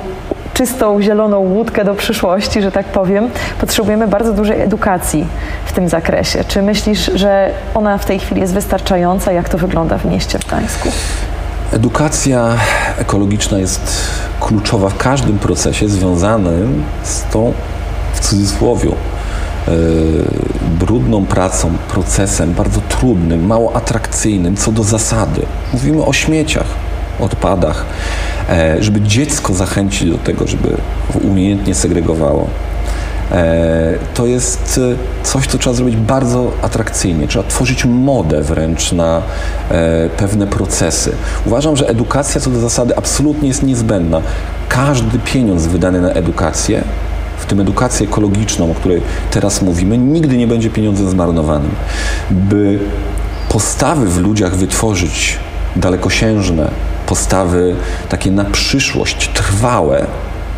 [0.67, 5.27] czystą, zieloną łódkę do przyszłości, że tak powiem, potrzebujemy bardzo dużej edukacji
[5.65, 6.45] w tym zakresie.
[6.49, 9.33] Czy myślisz, że ona w tej chwili jest wystarczająca?
[9.33, 10.89] Jak to wygląda w mieście w Gdańsku?
[11.73, 12.49] Edukacja
[12.99, 14.11] ekologiczna jest
[14.41, 17.53] kluczowa w każdym procesie związanym z tą,
[18.15, 19.75] w cudzysłowie, yy,
[20.81, 25.43] brudną pracą, procesem bardzo trudnym, mało atrakcyjnym co do zasady.
[25.73, 26.67] Mówimy o śmieciach,
[27.21, 27.85] odpadach,
[28.51, 30.77] E, żeby dziecko zachęcić do tego, żeby
[31.25, 32.49] umiejętnie segregowało.
[33.33, 37.29] E, to jest e, coś, co trzeba zrobić bardzo atrakcyjnie.
[37.29, 39.23] Trzeba tworzyć modę wręcz na
[40.17, 41.13] pewne procesy.
[41.47, 44.21] Uważam, że edukacja co do zasady absolutnie jest niezbędna.
[44.69, 46.85] Każdy pieniądz wydany na edukację
[47.39, 51.71] w tym edukację ekologiczną, o której teraz mówimy, nigdy nie będzie pieniądzem zmarnowanym.
[52.31, 52.79] By
[53.49, 55.39] postawy w ludziach wytworzyć
[55.77, 56.71] dalekosiężne,
[57.13, 57.75] postawy
[58.09, 60.07] takie na przyszłość, trwałe,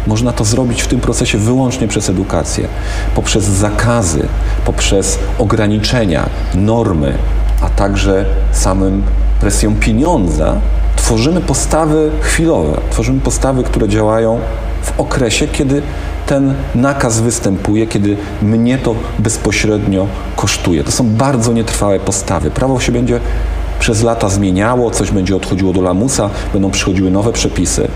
[0.07, 2.69] można to zrobić w tym procesie wyłącznie przez edukację,
[3.15, 4.29] poprzez zakazy,
[4.65, 7.13] poprzez ograniczenia, normy,
[7.61, 9.03] a także samym
[9.41, 10.57] presją pieniądza.
[10.97, 14.41] Tworzymy postawy chwilowe, tworzymy postawy, które działają
[14.83, 15.83] w okresie, kiedy
[16.27, 20.85] ten nakaz występuje, kiedy mnie to bezpośrednio kosztuje.
[20.85, 22.51] To są bardzo nietrwałe postawy.
[22.51, 23.21] Prawo się będzie
[23.85, 27.89] przez lata zmieniało, coś będzie odchodziło do lamusa, będą przychodziły nowe przepisy.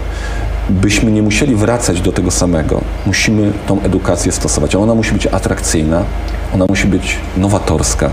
[0.71, 4.77] Byśmy nie musieli wracać do tego samego, musimy tą edukację stosować.
[4.77, 6.05] Ona musi być atrakcyjna,
[6.55, 8.11] ona musi być nowatorska,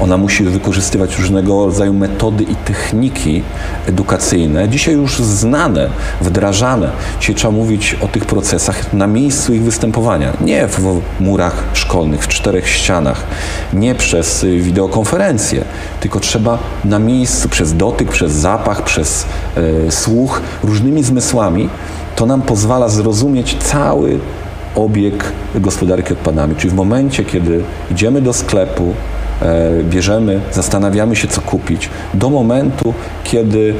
[0.00, 3.42] ona musi wykorzystywać różnego rodzaju metody i techniki
[3.88, 5.88] edukacyjne, dzisiaj już znane,
[6.20, 6.90] wdrażane.
[7.20, 12.28] Dzisiaj trzeba mówić o tych procesach na miejscu ich występowania, nie w murach szkolnych, w
[12.28, 13.22] czterech ścianach,
[13.72, 15.64] nie przez wideokonferencje,
[16.00, 19.26] tylko trzeba na miejscu, przez dotyk, przez zapach, przez
[19.86, 21.68] e, słuch, różnymi zmysłami.
[22.16, 24.18] To nam pozwala zrozumieć cały
[24.74, 26.56] obieg gospodarki odpadami.
[26.56, 28.94] Czyli w momencie, kiedy idziemy do sklepu,
[29.42, 32.94] e, bierzemy, zastanawiamy się, co kupić, do momentu,
[33.24, 33.74] kiedy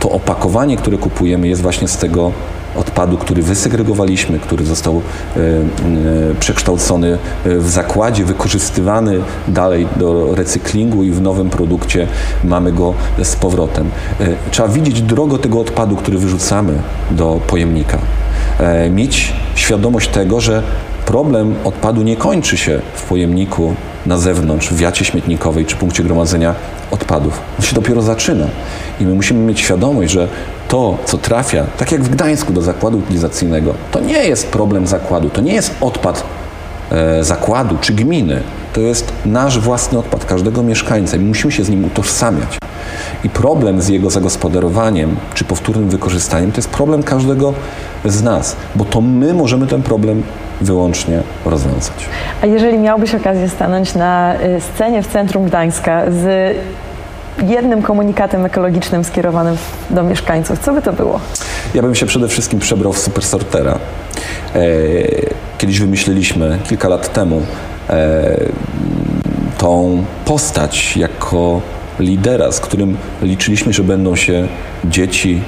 [0.00, 2.32] to opakowanie, które kupujemy, jest właśnie z tego
[2.76, 5.02] odpadu, który wysegregowaliśmy, który został
[5.36, 12.06] e, e, przekształcony w zakładzie, wykorzystywany dalej do recyklingu i w nowym produkcie
[12.44, 13.90] mamy go z powrotem.
[14.50, 16.72] Trzeba widzieć drogę tego odpadu, który wyrzucamy
[17.10, 17.98] do pojemnika.
[18.90, 20.62] Mieć świadomość tego, że
[21.06, 23.74] problem odpadu nie kończy się w pojemniku
[24.06, 26.54] na zewnątrz, w wiacie śmietnikowej czy punkcie gromadzenia
[26.90, 27.40] odpadów.
[27.58, 28.46] On się dopiero zaczyna.
[29.00, 30.28] I my musimy mieć świadomość, że
[30.72, 35.30] to, co trafia, tak jak w Gdańsku do zakładu utylizacyjnego, to nie jest problem zakładu,
[35.30, 36.24] to nie jest odpad
[36.92, 38.42] e, zakładu czy gminy.
[38.72, 42.58] To jest nasz własny odpad każdego mieszkańca i musimy się z nim utożsamiać.
[43.24, 47.54] I problem z jego zagospodarowaniem czy powtórnym wykorzystaniem to jest problem każdego
[48.04, 50.22] z nas, bo to my możemy ten problem
[50.60, 52.08] wyłącznie rozwiązać.
[52.42, 56.56] A jeżeli miałbyś okazję stanąć na y, scenie w centrum Gdańska z
[57.48, 59.56] jednym komunikatem ekologicznym skierowanym
[59.90, 61.20] do mieszkańców, co by to było?
[61.74, 63.78] Ja bym się przede wszystkim przebrał w supersortera.
[64.54, 64.58] E,
[65.58, 67.42] kiedyś wymyśliliśmy kilka lat temu
[67.90, 68.36] e,
[69.58, 71.60] tą postać jako
[72.00, 74.48] lidera, z którym liczyliśmy, że będą się
[74.84, 75.42] dzieci,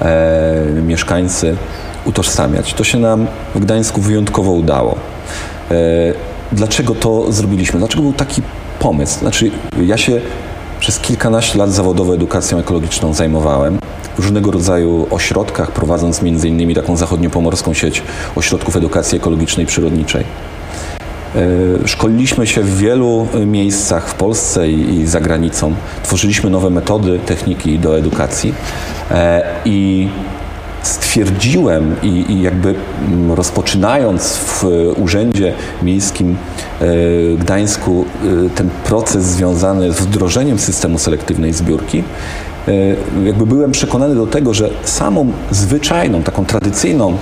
[0.00, 1.56] e, mieszkańcy
[2.04, 2.74] utożsamiać.
[2.74, 4.96] To się nam w Gdańsku wyjątkowo udało.
[6.52, 7.78] Dlaczego to zrobiliśmy?
[7.78, 8.42] Dlaczego był taki
[8.78, 9.18] pomysł?
[9.18, 9.50] Znaczy,
[9.82, 10.20] ja się
[10.80, 13.78] przez kilkanaście lat zawodowo edukacją ekologiczną zajmowałem
[14.14, 18.02] w różnego rodzaju ośrodkach, prowadząc innymi taką zachodniopomorską sieć
[18.36, 20.24] ośrodków edukacji ekologicznej i przyrodniczej.
[21.84, 25.74] E, szkoliliśmy się w wielu miejscach w Polsce i za granicą.
[26.02, 28.54] Tworzyliśmy nowe metody, techniki do edukacji
[29.10, 30.08] e, i
[30.82, 32.74] stwierdziłem i, i, jakby
[33.08, 34.64] mm, rozpoczynając w
[34.96, 36.36] Urzędzie Miejskim
[36.80, 36.86] e,
[37.36, 38.04] Gdańsku
[38.54, 42.04] ten proces związany z wdrożeniem systemu selektywnej zbiórki,
[43.24, 47.16] jakby byłem przekonany do tego, że samą zwyczajną, taką tradycyjną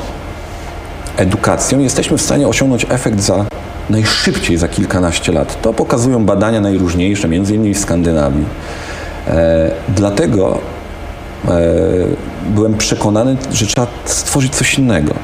[1.17, 3.45] edukacją jesteśmy w stanie osiągnąć efekt za
[3.91, 5.63] najszybciej za kilkanaście lat.
[5.63, 8.45] To pokazują badania najróżniejsze, między innymi w Skandynawii.
[9.27, 10.78] E, dlatego e,
[12.55, 15.15] byłem przekonany, że trzeba stworzyć coś innego.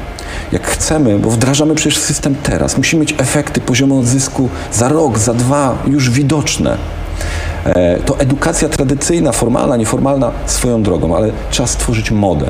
[0.53, 5.35] Jak chcemy, bo wdrażamy przecież system teraz, musimy mieć efekty poziomu odzysku za rok, za
[5.35, 6.77] dwa, już widoczne.
[7.65, 12.47] E, to edukacja tradycyjna, formalna, nieformalna swoją drogą, ale trzeba stworzyć modę.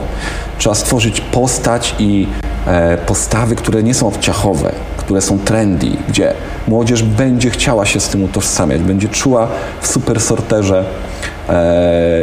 [0.59, 2.27] Trzeba stworzyć postać i
[2.67, 6.35] e, postawy, które nie są obciachowe, które są trendy, gdzie
[6.69, 9.49] młodzież będzie chciała się z tym utożsamiać, będzie czuła
[9.81, 10.85] w supersorterze e,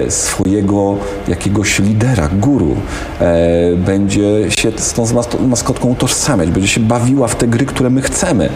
[0.09, 0.97] swojego
[1.27, 2.75] jakiegoś lidera, guru,
[3.19, 5.05] e, będzie się z tą
[5.39, 8.49] maskotką utożsamiać, będzie się bawiła w te gry, które my chcemy,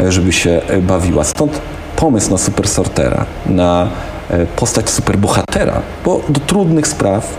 [0.00, 1.24] e, żeby się e, bawiła.
[1.24, 1.60] Stąd
[1.96, 3.88] pomysł na supersortera, na
[4.30, 7.36] e, postać superbohatera, bo do trudnych spraw,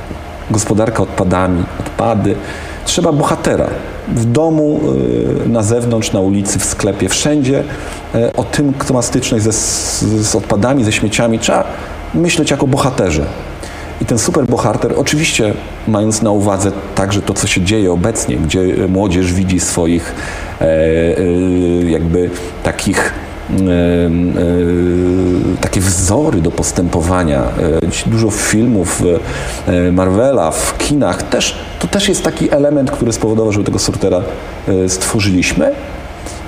[0.52, 2.36] gospodarka odpadami, odpady,
[2.86, 3.68] trzeba bohatera.
[4.08, 4.80] W domu,
[5.46, 7.64] na zewnątrz, na ulicy, w sklepie, wszędzie
[8.38, 9.52] o tym, kto ma styczność ze,
[10.24, 11.64] z odpadami, ze śmieciami, trzeba
[12.14, 13.26] myśleć jako bohaterze.
[14.02, 15.54] I ten superbohater, oczywiście
[15.88, 20.16] mając na uwadze także to, co się dzieje obecnie, gdzie młodzież widzi swoich
[20.62, 21.22] e, e,
[21.90, 22.30] jakby
[22.64, 23.14] takich
[25.62, 27.42] takie wzory do postępowania.
[28.06, 29.04] E, dużo filmów
[29.68, 34.22] e, Marvela w kinach też, to też jest taki element, który spowodował, że tego sortera
[34.68, 35.72] e, stworzyliśmy.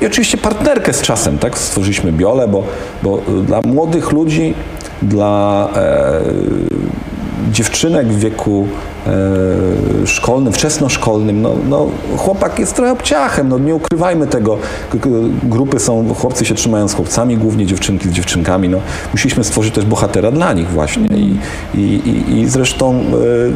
[0.02, 1.58] I oczywiście partnerkę z czasem, tak?
[1.58, 2.64] Stworzyliśmy Biolę, bo,
[3.04, 4.54] bo dla młodych ludzi,
[5.02, 6.22] dla e,
[7.52, 8.68] dziewczynek w wieku
[10.06, 11.88] szkolnym, wczesnoszkolnym, no, no,
[12.18, 14.58] chłopak jest trochę obciachem, no nie ukrywajmy tego.
[15.44, 18.70] Grupy są, chłopcy się trzymają z chłopcami, głównie dziewczynki z dziewczynkami.
[18.70, 18.78] No,
[19.12, 21.08] musieliśmy stworzyć też bohatera dla nich właśnie.
[21.08, 21.38] I,
[21.76, 23.04] i, i, i zresztą e,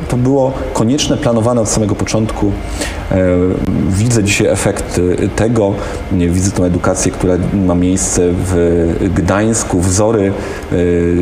[0.07, 2.51] to było konieczne, planowane od samego początku.
[3.11, 3.17] E,
[3.89, 5.01] widzę dzisiaj efekt
[5.35, 5.73] tego,
[6.11, 7.33] widzę tą edukację, która
[7.65, 9.81] ma miejsce w Gdańsku.
[9.81, 10.33] Wzory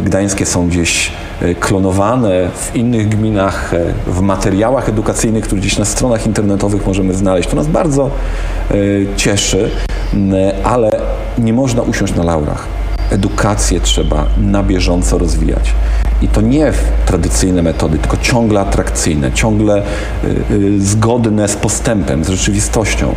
[0.04, 1.12] gdańskie są gdzieś
[1.60, 7.50] klonowane w innych gminach, e, w materiałach edukacyjnych, które gdzieś na stronach internetowych możemy znaleźć.
[7.50, 8.10] To nas bardzo
[8.72, 8.76] e,
[9.16, 9.72] cieszy,
[10.64, 10.92] ale
[11.38, 12.68] nie można usiąść na laurach.
[13.12, 15.74] Edukację trzeba na bieżąco rozwijać.
[16.22, 19.84] I to nie w tradycyjne metody, tylko ciągle atrakcyjne, ciągle e,
[20.80, 23.16] zgodne z postępem, z rzeczywistością.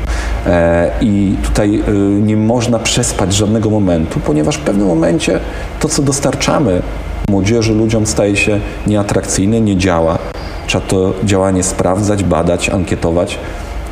[1.00, 1.82] I tutaj
[2.20, 5.40] nie można przespać żadnego momentu, ponieważ w pewnym momencie
[5.80, 6.82] to, co dostarczamy
[7.30, 10.18] młodzieży, ludziom staje się nieatrakcyjne, nie działa.
[10.66, 13.38] Trzeba to działanie sprawdzać, badać, ankietować,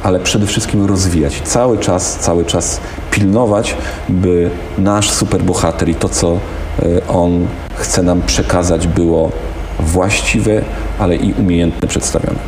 [0.02, 1.42] ale przede wszystkim rozwijać.
[1.44, 2.80] Cały czas, cały czas
[3.10, 3.76] pilnować,
[4.08, 6.38] by nasz superbohater i to, co e,
[7.08, 9.30] on chce nam przekazać, było
[9.80, 10.62] właściwe,
[10.98, 12.38] ale i umiejętnie przedstawione.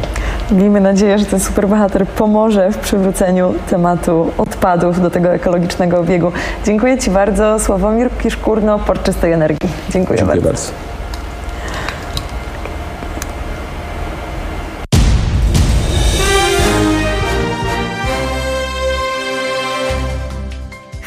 [0.50, 6.32] Miejmy nadzieję, że ten superbohater pomoże w przywróceniu tematu odpadów do tego ekologicznego obiegu.
[6.64, 7.58] Dziękuję Ci bardzo.
[7.58, 9.68] Sławomir Kiszkurno, Port Czystej Energii.
[9.90, 10.48] Dziękuję, Dziękuję bardzo.
[10.48, 10.94] bardzo.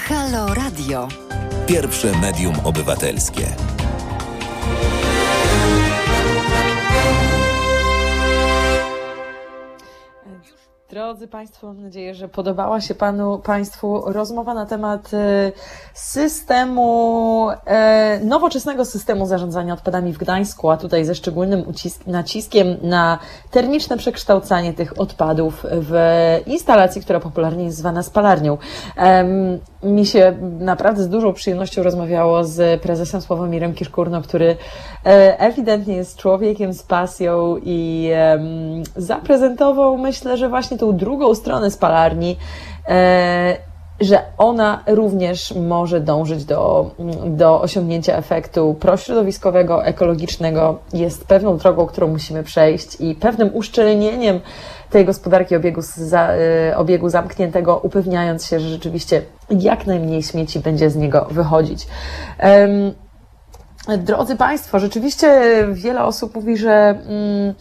[0.08, 1.08] Halo Radio.
[1.68, 3.42] Pierwsze medium obywatelskie.
[11.08, 15.52] Drodzy Państwo, mam nadzieję, że podobała się Panu Państwu rozmowa na temat e,
[15.94, 21.64] systemu, e, nowoczesnego systemu zarządzania odpadami w Gdańsku, a tutaj ze szczególnym
[22.08, 23.20] naciskiem na
[23.52, 25.94] termiczne przekształcanie tych odpadów w
[26.46, 28.58] instalacji, która popularnie jest zwana spalarnią.
[29.84, 34.58] Mi się naprawdę z dużą przyjemnością rozmawiało z prezesem Sławomirem Kiszkurno, który
[35.06, 38.10] e, ewidentnie jest człowiekiem z pasją i
[38.96, 42.38] zaprezentował, myślę, że właśnie tą drugą stronę spalarni,
[42.88, 43.58] e,
[44.00, 46.92] że ona również może dążyć do,
[47.26, 54.40] do osiągnięcia efektu prośrodowiskowego, ekologicznego, jest pewną drogą, którą musimy przejść i pewnym uszczelnieniem
[54.90, 60.90] tej gospodarki obiegu, za, e, obiegu zamkniętego, upewniając się, że rzeczywiście jak najmniej śmieci będzie
[60.90, 61.88] z niego wychodzić.
[63.98, 66.72] Drodzy Państwo, rzeczywiście wiele osób mówi, że.
[67.08, 67.54] Mm,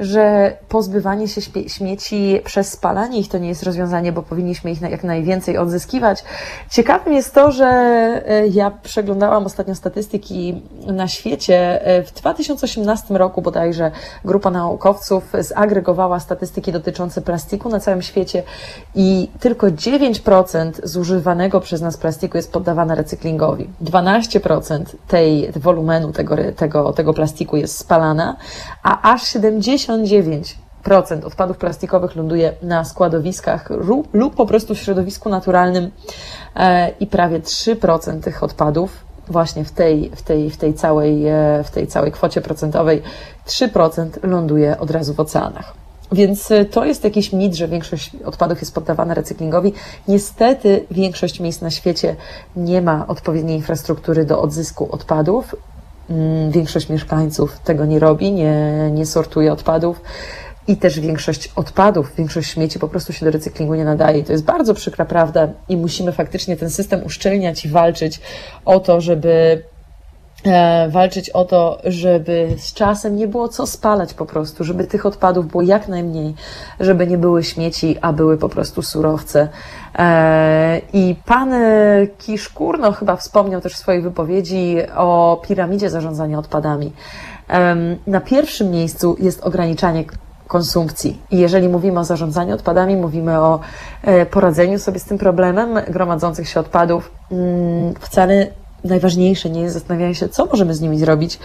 [0.00, 5.04] że pozbywanie się śmieci przez spalanie ich to nie jest rozwiązanie, bo powinniśmy ich jak
[5.04, 6.24] najwięcej odzyskiwać.
[6.70, 11.86] Ciekawym jest to, że e, ja przeglądałam ostatnio statystyki na świecie.
[11.86, 13.90] E, w 2018 roku bodajże
[14.24, 18.42] grupa naukowców zagregowała statystyki dotyczące plastiku na całym świecie
[18.94, 23.70] i tylko 9% zużywanego przez nas plastiku jest poddawane recyklingowi.
[23.84, 28.36] 12% tej wolumenu tego, tego, tego plastiku jest spalana,
[28.82, 29.22] a aż
[29.90, 33.68] 79% odpadów plastikowych ląduje na składowiskach
[34.12, 35.90] lub po prostu w środowisku naturalnym
[36.56, 41.64] e, i prawie 3% tych odpadów właśnie w tej, w tej, w tej, całej, e,
[41.64, 43.02] w tej całej kwocie procentowej
[43.46, 45.74] 3% ląduje od razu w oceanach.
[46.12, 49.72] Więc e, to jest jakiś mit, że większość odpadów jest poddawana recyklingowi.
[50.08, 52.16] Niestety większość miejsc na świecie
[52.56, 55.54] nie ma odpowiedniej infrastruktury do odzysku odpadów.
[56.10, 60.02] Mm, większość mieszkańców tego nie robi, nie, nie sortuje odpadów
[60.68, 64.18] i też większość odpadów, większość śmieci po prostu się do recyklingu nie nadaje.
[64.18, 68.20] I to jest bardzo przykra prawda i musimy faktycznie ten system uszczelniać i walczyć
[68.64, 69.62] o to, żeby
[70.44, 75.06] E, walczyć o to, żeby z czasem nie było co spalać po prostu, żeby tych
[75.06, 76.34] odpadów było jak najmniej,
[76.80, 79.48] żeby nie były śmieci, a były po prostu surowce.
[79.98, 81.54] E, I pan
[82.18, 86.92] Kiszkurno chyba wspomniał też w swojej wypowiedzi o piramidzie zarządzania odpadami.
[88.06, 90.04] Na pierwszym miejscu jest ograniczanie
[90.50, 91.20] konsumpcji.
[91.30, 93.60] I jeżeli mówimy o zarządzaniu odpadami, mówimy o
[94.02, 98.46] e, poradzeniu sobie z tym problemem gromadzących się odpadów, mm, wcale
[98.84, 101.38] najważniejsze nie jest zastanawianie się, co możemy z nimi zrobić,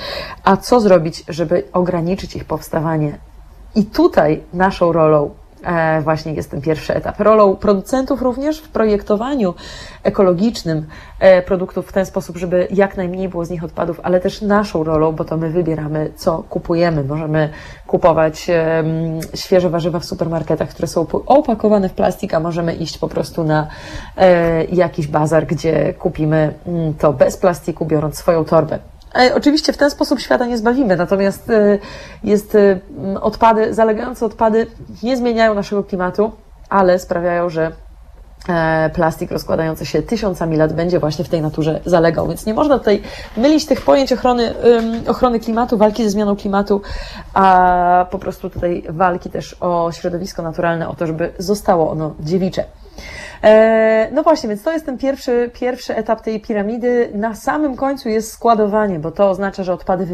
[0.43, 3.17] a co zrobić, żeby ograniczyć ich powstawanie.
[3.75, 5.29] I tutaj naszą rolą
[6.01, 7.19] właśnie jest ten pierwszy etap.
[7.19, 9.53] Rolą producentów również w projektowaniu
[10.03, 10.85] ekologicznym
[11.19, 14.83] e, produktów w ten sposób, żeby jak najmniej było z nich odpadów, ale też naszą
[14.83, 17.03] rolą, bo to my wybieramy, co kupujemy.
[17.03, 17.49] Możemy
[17.87, 18.47] kupować
[19.35, 23.67] świeże warzywa w supermarketach, które są opakowane w plastik, a możemy iść po prostu na
[24.17, 28.79] e, jakiś bazar, gdzie kupimy mm, to bez plastiku, biorąc swoją torbę.
[29.15, 31.79] E, oczywiście w ten sposób świata nie zbawimy, natomiast e,
[32.23, 32.79] jest e,
[33.21, 34.67] odpady, zalegające odpady
[35.03, 36.31] nie zmieniają naszego klimatu,
[36.69, 37.71] ale sprawiają, że
[38.93, 42.27] plastik rozkładający się tysiącami lat będzie właśnie w tej naturze zalegał.
[42.27, 43.01] Więc nie można tutaj
[43.37, 44.53] mylić tych pojęć ochrony,
[45.07, 46.81] ochrony klimatu, walki ze zmianą klimatu,
[47.33, 52.63] a po prostu tutaj walki też o środowisko naturalne, o to, żeby zostało ono dziewicze.
[53.45, 57.09] E, no właśnie, więc to jest ten pierwszy, pierwszy etap tej piramidy.
[57.13, 60.05] Na samym końcu jest składowanie, bo to oznacza, że odpady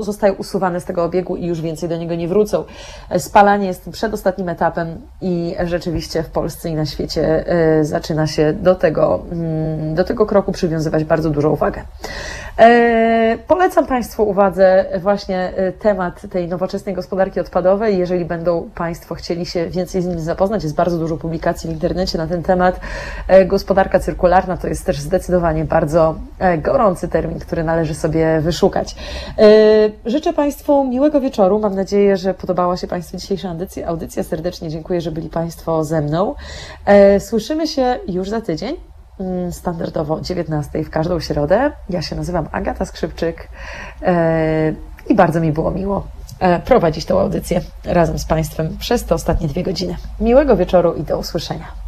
[0.00, 2.64] zostają usuwane z tego obiegu i już więcej do niego nie wrócą.
[3.10, 8.52] E, spalanie jest przedostatnim etapem i rzeczywiście w Polsce i na świecie e, zaczyna się
[8.52, 11.82] do tego, mm, do tego kroku przywiązywać bardzo dużą uwagę.
[12.58, 17.98] E, polecam Państwu uwadze właśnie e, temat tej nowoczesnej gospodarki odpadowej.
[17.98, 22.18] Jeżeli będą Państwo chcieli się więcej z nim zapoznać, jest bardzo dużo publikacji w internecie
[22.18, 22.80] na ten temat.
[23.28, 26.14] E, gospodarka cyrkularna to jest też zdecydowanie bardzo
[26.58, 28.96] gorący termin, który należy sobie wyszukać.
[30.06, 31.58] Życzę Państwu miłego wieczoru.
[31.58, 33.88] Mam nadzieję, że podobała się Państwu dzisiejsza audycja.
[33.88, 34.22] audycja.
[34.22, 36.34] Serdecznie dziękuję, że byli Państwo ze mną.
[37.18, 38.76] Słyszymy się już za tydzień.
[39.20, 41.72] Mm, standardowo 19 w każdą środę.
[41.90, 43.48] Ja się nazywam Agata Skrzypczyk
[44.02, 44.74] e,
[45.08, 46.06] i bardzo mi było miło
[46.40, 49.96] e, prowadzić tę audycję razem z Państwem przez te ostatnie dwie godziny.
[50.20, 51.85] Miłego wieczoru i do usłyszenia.